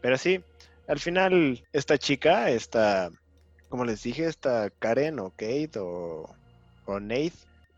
[0.00, 0.42] Pero sí,
[0.88, 3.10] al final esta chica, esta,
[3.68, 6.34] como les dije, esta Karen o Kate o,
[6.86, 7.34] o Nate,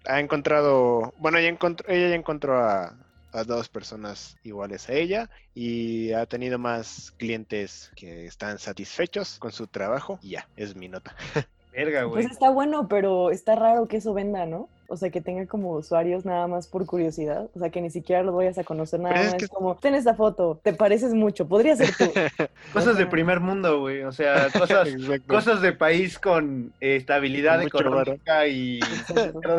[0.06, 1.56] ha encontrado, bueno, ella,
[1.88, 2.96] ella ya encontró a,
[3.32, 9.50] a dos personas iguales a ella y ha tenido más clientes que están satisfechos con
[9.50, 11.16] su trabajo y ya, es mi nota.
[11.72, 12.22] Verga, güey.
[12.22, 14.68] Pues está bueno, pero está raro que eso venda, ¿no?
[14.92, 17.48] O sea, que tenga como usuarios nada más por curiosidad.
[17.54, 19.38] O sea, que ni siquiera los vayas a conocer nada Pero es más.
[19.38, 22.04] que- Es como, ten esta foto, te pareces mucho, podría ser tú.
[22.72, 24.02] Cosas de primer mundo, güey.
[24.02, 24.88] O sea, cosas,
[25.26, 28.80] cosas de país con eh, estabilidad mucho económica y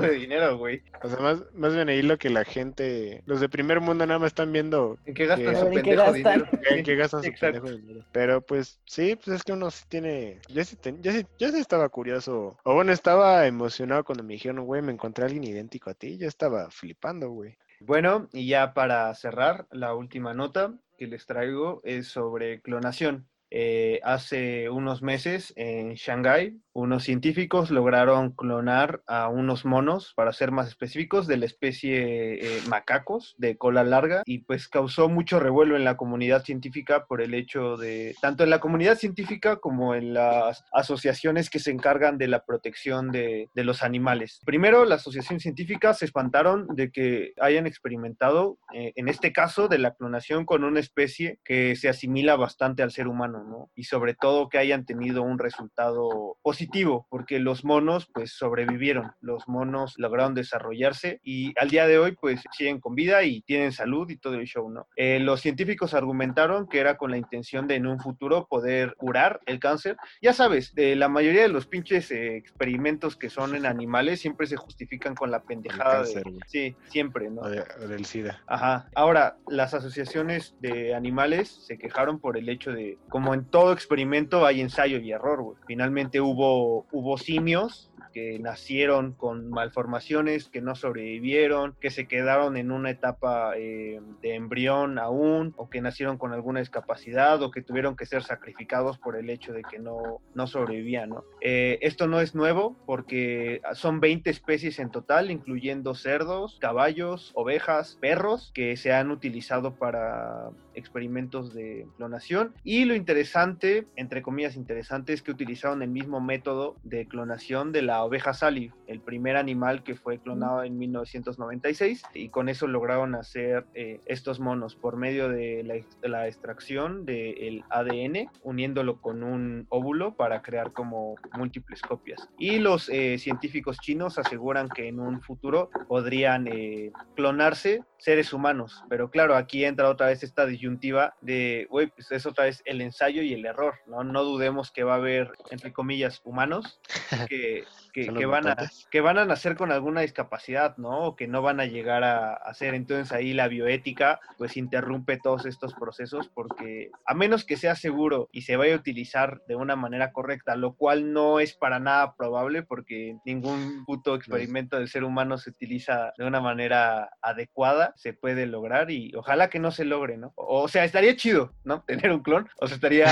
[0.01, 0.81] de dinero, güey.
[1.01, 4.19] O sea, más, más bien ahí lo que la gente, los de primer mundo nada
[4.19, 6.33] más están viendo ¿En qué gastan Que- su A ver, ¿en qué pendejo gastan?
[6.39, 6.59] dinero?
[6.77, 7.61] en qué gastan su Exacto.
[7.61, 8.05] pendejo dinero.
[8.11, 11.49] Pero pues sí, pues es que uno sí tiene, yo sí, ten- yo sí, yo
[11.49, 15.89] sí estaba curioso, o bueno, estaba emocionado cuando me dijeron, güey, me encontré alguien idéntico
[15.89, 17.57] a ti, yo estaba flipando, güey.
[17.79, 23.27] Bueno, y ya para cerrar, la última nota que les traigo es sobre clonación.
[23.55, 30.49] Eh, hace unos meses en Shanghái, unos científicos lograron clonar a unos monos, para ser
[30.49, 35.75] más específicos, de la especie eh, macacos de cola larga y pues causó mucho revuelo
[35.75, 40.15] en la comunidad científica por el hecho de, tanto en la comunidad científica como en
[40.15, 44.41] las asociaciones que se encargan de la protección de, los animales.
[44.45, 49.77] Primero, la asociación científica se espantaron de que hayan experimentado, eh, en este caso, de
[49.77, 53.69] la clonación con una especie que se asimila bastante al ser humano, ¿no?
[53.75, 59.47] Y sobre todo que hayan tenido un resultado positivo, porque los monos pues sobrevivieron, los
[59.47, 64.09] monos lograron desarrollarse y al día de hoy pues siguen con vida y tienen salud
[64.09, 64.87] y todo el show, ¿no?
[64.95, 69.39] Eh, los científicos argumentaron que era con la intención de en un futuro poder curar
[69.45, 69.97] el cáncer.
[70.21, 74.47] Ya sabes, de la mayoría de los pinches eh, experimentos que son en animales siempre
[74.47, 76.39] se justifican con la pendejada cáncer, de...
[76.47, 77.41] Sí, siempre, ¿no?
[77.49, 78.41] De- del SIDA.
[78.47, 78.89] Ajá.
[78.95, 82.97] Ahora, las asociaciones de animales se quejaron por el hecho de,
[83.33, 85.55] en todo experimento hay ensayo y error.
[85.67, 92.71] Finalmente hubo, hubo simios que nacieron con malformaciones, que no sobrevivieron, que se quedaron en
[92.71, 97.95] una etapa eh, de embrión aún, o que nacieron con alguna discapacidad, o que tuvieron
[97.95, 101.23] que ser sacrificados por el hecho de que no, no sobrevivían, ¿no?
[101.41, 107.97] Eh, esto no es nuevo porque son 20 especies en total, incluyendo cerdos, caballos, ovejas,
[108.01, 112.53] perros, que se han utilizado para experimentos de clonación.
[112.63, 117.81] Y lo interesante, entre comillas interesante, es que utilizaron el mismo método de clonación de
[117.81, 123.15] la oveja Sally, el primer animal que fue clonado en 1996, y con eso lograron
[123.15, 129.23] hacer eh, estos monos por medio de la, de la extracción del ADN, uniéndolo con
[129.23, 132.29] un óvulo para crear como múltiples copias.
[132.37, 138.83] Y los eh, científicos chinos aseguran que en un futuro podrían eh, clonarse seres humanos,
[138.89, 142.81] pero claro, aquí entra otra vez esta disyuntiva de, güey, pues es otra vez el
[142.81, 144.03] ensayo y el error, ¿no?
[144.03, 146.81] No dudemos que va a haber, entre comillas, humanos
[147.29, 147.63] que,
[147.93, 148.57] que, van a,
[148.89, 151.05] que van a nacer con alguna discapacidad, ¿no?
[151.05, 152.73] O que no van a llegar a hacer.
[152.73, 158.29] Entonces ahí la bioética pues interrumpe todos estos procesos porque a menos que sea seguro
[158.31, 162.15] y se vaya a utilizar de una manera correcta, lo cual no es para nada
[162.15, 168.13] probable porque ningún puto experimento del ser humano se utiliza de una manera adecuada, se
[168.13, 170.33] puede lograr y ojalá que no se logre, ¿no?
[170.35, 171.83] O, o sea, estaría chido, ¿no?
[171.87, 173.07] Tener un clon, o sea, estaría...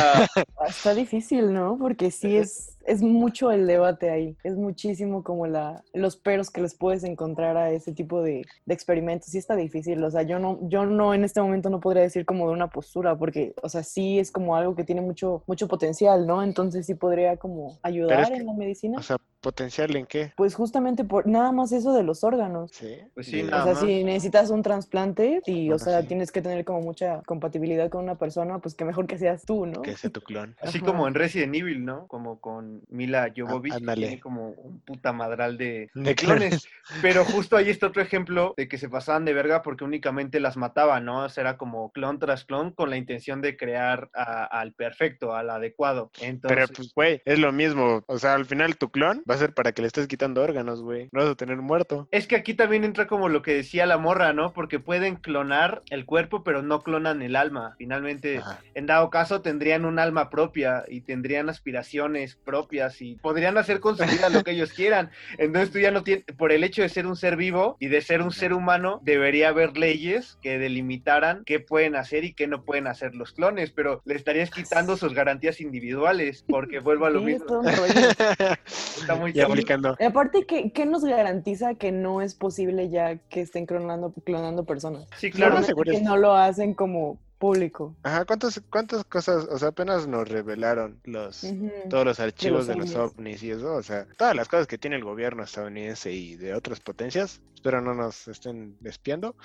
[0.67, 1.77] Está difícil, ¿no?
[1.79, 4.37] Porque sí es, es mucho el debate ahí.
[4.43, 8.73] Es muchísimo como la, los peros que les puedes encontrar a ese tipo de, de
[8.73, 9.29] experimentos.
[9.29, 10.03] Sí está difícil.
[10.03, 12.69] O sea, yo no, yo no en este momento no podría decir como de una
[12.69, 16.43] postura, porque, o sea, sí es como algo que tiene mucho, mucho potencial, ¿no?
[16.43, 18.97] Entonces sí podría como ayudar es que- en la medicina.
[18.99, 20.31] O sea, potencial en qué?
[20.35, 22.71] pues justamente por nada más eso de los órganos.
[22.73, 22.97] Sí.
[23.13, 23.83] Pues sí, nada O sea, más.
[23.83, 26.07] si necesitas un trasplante y, o sea, sí.
[26.07, 29.65] tienes que tener como mucha compatibilidad con una persona, pues que mejor que seas tú,
[29.65, 29.81] ¿no?
[29.81, 30.55] Que sea tu clon.
[30.61, 30.85] Así Ajá.
[30.87, 32.07] como en Resident Evil, ¿no?
[32.07, 36.67] Como con Mila Jovovich, que tiene como un puta madral de, De de clones.
[37.01, 40.57] Pero justo ahí está otro ejemplo de que se pasaban de verga porque únicamente las
[40.57, 41.25] mataban, ¿no?
[41.25, 45.33] O sea, era como clon tras clon con la intención de crear a- al perfecto,
[45.35, 46.11] al adecuado.
[46.21, 48.03] Entonces, Pero pues, güey, es lo mismo.
[48.07, 50.81] O sea, al final tu clon va a ser para que le estés quitando órganos,
[50.81, 51.09] güey.
[51.11, 52.07] No vas a tener muerto.
[52.11, 54.51] Es que aquí también entra como lo que decía la morra, ¿no?
[54.51, 57.75] Porque pueden clonar el cuerpo, pero no clonan el alma.
[57.77, 58.59] Finalmente, Ajá.
[58.73, 63.97] en dado caso, tendrían un alma propia y tendrían aspiraciones propias y podrían hacer con
[63.97, 65.11] su vida lo que ellos quieran.
[65.37, 68.01] Entonces tú ya no tienes, por el hecho de ser un ser vivo y de
[68.01, 72.63] ser un ser humano, debería haber leyes que delimitaran qué pueden hacer y qué no
[72.63, 77.21] pueden hacer los clones, pero le estarías quitando sus garantías individuales, porque vuelvo a lo
[77.21, 77.61] mismo.
[78.99, 79.95] Está muy y aplicando.
[79.99, 84.65] Y aparte, ¿qué, qué nos garantiza que no es posible ya que estén clonando, clonando
[84.65, 85.07] personas?
[85.17, 85.61] Sí, claro.
[85.83, 87.95] Que no lo hacen como público.
[88.03, 89.47] Ajá, ¿cuántas, ¿cuántas cosas?
[89.49, 91.43] O sea, apenas nos revelaron los
[91.89, 93.17] todos los archivos de los los, ovnis.
[93.17, 93.73] ovnis y eso.
[93.73, 97.41] O sea, todas las cosas que tiene el gobierno estadounidense y de otras potencias.
[97.55, 99.35] Espero no nos estén espiando.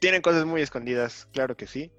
[0.00, 1.90] Tienen cosas muy escondidas, claro que sí.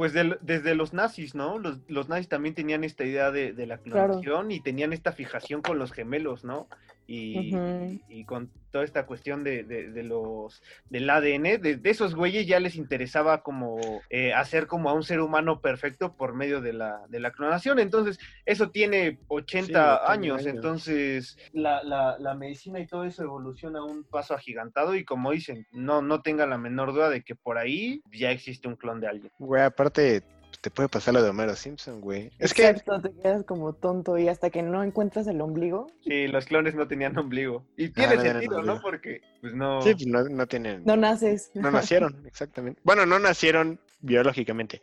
[0.00, 1.58] Pues del- desde los nazis, ¿no?
[1.58, 4.14] Los, los nazis también tenían esta idea de, de la Claro.
[4.14, 6.68] clonación y tenían esta fijación con los gemelos, ¿no?
[7.12, 12.46] Y, con toda esta cuestión de, de- de los del ADN, de, de esos güeyes
[12.46, 16.72] ya les interesaba como eh, hacer como a un ser humano perfecto por medio de
[16.72, 17.80] la, de la clonación.
[17.80, 20.54] Entonces, eso tiene 80 Sí, bastante años, años.
[20.54, 25.32] entonces la, la- la medicina y todo eso evoluciona a un paso agigantado y como
[25.32, 29.00] dicen, no, no tengan la menor duda de que por ahí ya existe un clon
[29.00, 29.32] de alguien.
[29.38, 30.22] Güey, aparte,
[30.60, 32.30] te puede pasar lo de Homero Simpson, güey.
[32.38, 35.86] Es que, Exacto, te quedas como tonto y hasta que no encuentras el ombligo.
[36.02, 37.64] Sí, los clones no tenían ombligo.
[37.76, 38.80] Y tiene no tenían sentido, ¿no?
[38.80, 39.80] Porque, pues no.
[39.82, 40.82] sí, pues no, no tienen.
[40.84, 41.50] No naces.
[41.54, 42.80] No nacieron, exactamente.
[42.84, 44.82] Bueno, no nacieron biológicamente.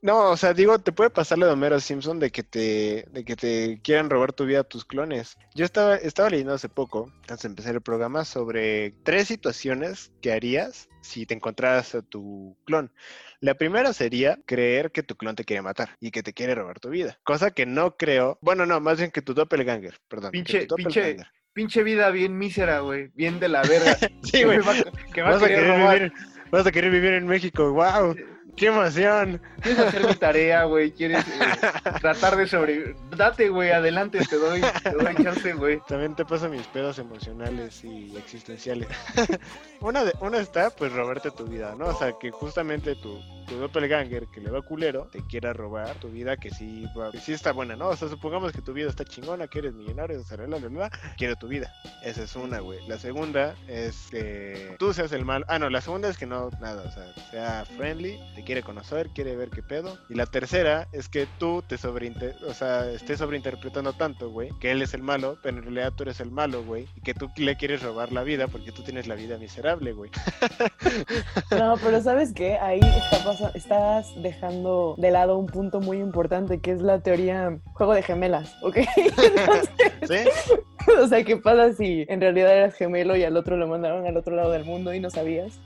[0.00, 3.24] No, o sea, digo, te puede pasar lo de Homero Simpson de que te, de
[3.24, 5.36] que te quieran robar tu vida tus clones.
[5.56, 10.30] Yo estaba, estaba leyendo hace poco, antes de empezar el programa, sobre tres situaciones que
[10.32, 12.92] harías si te encontraras a tu clon.
[13.40, 16.78] La primera sería creer que tu clon te quiere matar y que te quiere robar
[16.78, 17.18] tu vida.
[17.24, 18.38] Cosa que no creo.
[18.40, 20.30] Bueno, no, más bien que tu doppelganger, perdón.
[20.30, 21.32] que Pinche, tu pinche, doppelganger.
[21.52, 23.08] pinche vida bien mísera, güey.
[23.14, 23.96] Bien de la verga.
[24.22, 24.58] Sí, güey.
[24.58, 24.74] Que va,
[25.12, 25.98] que va a Vas a, querer querer robar.
[25.98, 26.12] vivir,
[26.52, 27.72] vas a querer vivir en México.
[27.72, 28.14] ¡Wow!
[28.58, 29.40] ¡Qué emoción!
[29.60, 30.92] Quieres hacer mi tarea, güey.
[30.92, 32.96] Quieres eh, tratar de sobrevivir.
[33.16, 33.70] Date, güey.
[33.70, 35.80] Adelante, te doy, te doy chance, güey.
[35.86, 38.88] También te paso mis pedos emocionales y existenciales.
[39.80, 41.86] una, de, una está, pues, robarte tu vida, ¿no?
[41.86, 46.08] O sea, que justamente tu, tu doppelganger, que le va culero, te quiera robar tu
[46.10, 47.88] vida, que sí, va- que sí está buena, ¿no?
[47.88, 50.68] O sea, supongamos que tu vida está chingona, que eres millonario, o sea, bla, bla,
[50.68, 51.72] bla, quiere tu vida.
[52.04, 52.86] Esa es una, güey.
[52.88, 55.44] La segunda es que tú seas el mal.
[55.48, 59.08] Ah, no, la segunda es que no, nada, o sea, sea friendly, te quiere conocer,
[59.10, 59.98] quiere ver qué pedo.
[60.08, 62.36] Y la tercera es que tú te sobreinter...
[62.46, 66.02] o sea, estés sobreinterpretando tanto, güey, que él es el malo, pero en realidad tú
[66.04, 69.06] eres el malo, güey, y que tú le quieres robar la vida porque tú tienes
[69.06, 70.10] la vida miserable, güey.
[71.50, 72.56] No, pero ¿sabes qué?
[72.58, 77.58] Ahí está pasa- estás dejando de lado un punto muy importante que es la teoría
[77.74, 78.76] juego de gemelas, ¿ok?
[78.96, 79.70] Entonces,
[80.02, 80.52] ¿Sí?
[81.02, 84.16] o sea, ¿qué pasa si en realidad eras gemelo y al otro lo mandaron al
[84.16, 85.58] otro lado del mundo y no sabías?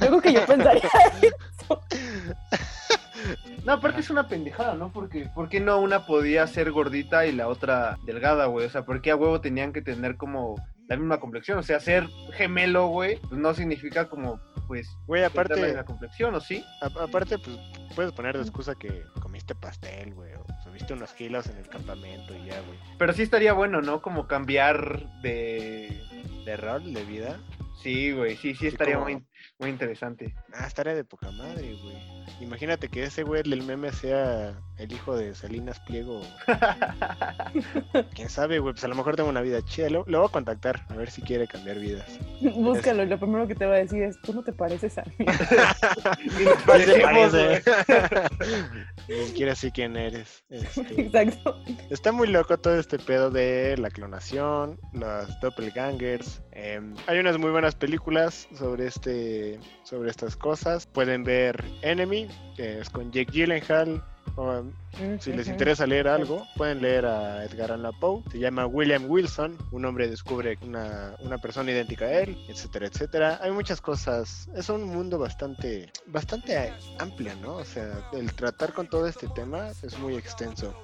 [0.00, 0.82] Yo creo que yo pensaría
[1.22, 1.80] eso.
[3.64, 4.90] No, aparte es una pendejada, ¿no?
[4.92, 8.66] Porque, ¿por qué no una podía ser gordita y la otra delgada, güey?
[8.66, 10.56] O sea, ¿por qué a huevo tenían que tener como
[10.96, 11.58] la misma complexión?
[11.58, 15.84] O sea, ser gemelo, güey, pues no significa como, pues, Güey, tener la aparte, misma
[15.84, 16.64] complexión, ¿o sí?
[16.80, 17.56] a- aparte, pues,
[17.94, 22.34] puedes poner de excusa que comiste pastel, güey, o subiste unos kilos en el campamento
[22.34, 22.78] y ya, güey.
[22.98, 24.00] Pero sí estaría bueno, ¿no?
[24.02, 26.00] Como cambiar de...
[26.44, 27.38] De rol, de vida.
[27.82, 29.24] Sí, güey, sí, sí estaría como- muy,
[29.58, 30.34] muy interesante.
[30.54, 32.22] Ah, estaría de poca madre, güey.
[32.40, 36.22] Imagínate que ese güey del meme sea el hijo de Salinas Pliego.
[38.14, 38.72] Quién sabe, güey.
[38.74, 39.90] Pues a lo mejor tengo una vida chida.
[39.90, 42.06] Lo, lo voy a contactar a ver si quiere cambiar vidas.
[42.40, 45.04] Búscalo y lo primero que te va a decir es, tú no te pareces a
[45.04, 45.14] mí.
[46.38, 46.44] Ni
[47.30, 47.62] güey.
[49.08, 50.44] Ni siquiera sé quién eres.
[50.48, 51.62] Este, Exacto.
[51.90, 56.42] Está muy loco todo este pedo de la clonación, los doppelgangers.
[56.52, 60.86] em, hay unas muy buenas películas sobre este, sobre estas cosas.
[60.86, 64.02] Pueden ver Enemy, que es con Jake Gyllenhaal.
[65.18, 68.22] Si les interesa leer algo, pueden leer a Edgar Allan Poe.
[68.30, 69.56] Se llama William Wilson.
[69.70, 73.38] Un hombre descubre una, una persona idéntica a él, etcétera, etcétera.
[73.42, 74.48] Hay muchas cosas.
[74.54, 77.56] Es un mundo bastante, bastante amplio, ¿no?
[77.56, 80.74] O sea, el tratar con todo este tema es muy extenso.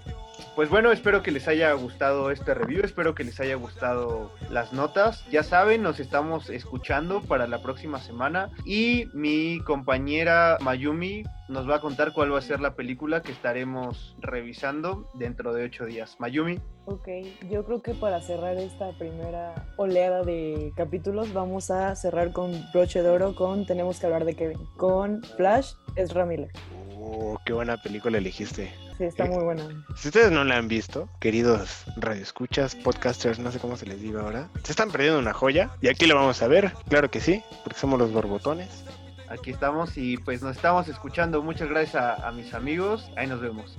[0.54, 4.72] Pues bueno, espero que les haya gustado este review, espero que les haya gustado las
[4.72, 5.24] notas.
[5.30, 11.76] Ya saben, nos estamos escuchando para la próxima semana y mi compañera Mayumi nos va
[11.76, 16.16] a contar cuál va a ser la película que estaremos revisando dentro de ocho días.
[16.18, 17.06] Mayumi, Ok,
[17.50, 23.02] yo creo que para cerrar esta primera oleada de capítulos vamos a cerrar con broche
[23.02, 24.58] de oro con Tenemos que hablar de Kevin.
[24.78, 26.50] Con Flash, es Miller.
[26.98, 28.72] Oh, qué buena película elegiste.
[28.96, 29.68] Sí, está muy buena.
[29.96, 34.22] Si ustedes no la han visto, queridos radioescuchas, podcasters, no sé cómo se les diga
[34.22, 37.42] ahora, se están perdiendo una joya y aquí lo vamos a ver, claro que sí,
[37.64, 38.82] porque somos los borbotones.
[39.30, 41.42] Aquí estamos y pues nos estamos escuchando.
[41.42, 43.10] Muchas gracias a, a mis amigos.
[43.16, 43.78] Ahí nos vemos.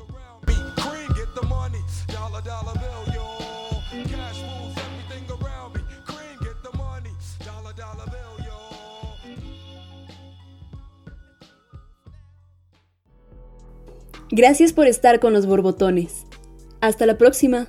[14.31, 16.25] Gracias por estar con los borbotones.
[16.81, 17.67] Hasta la próxima.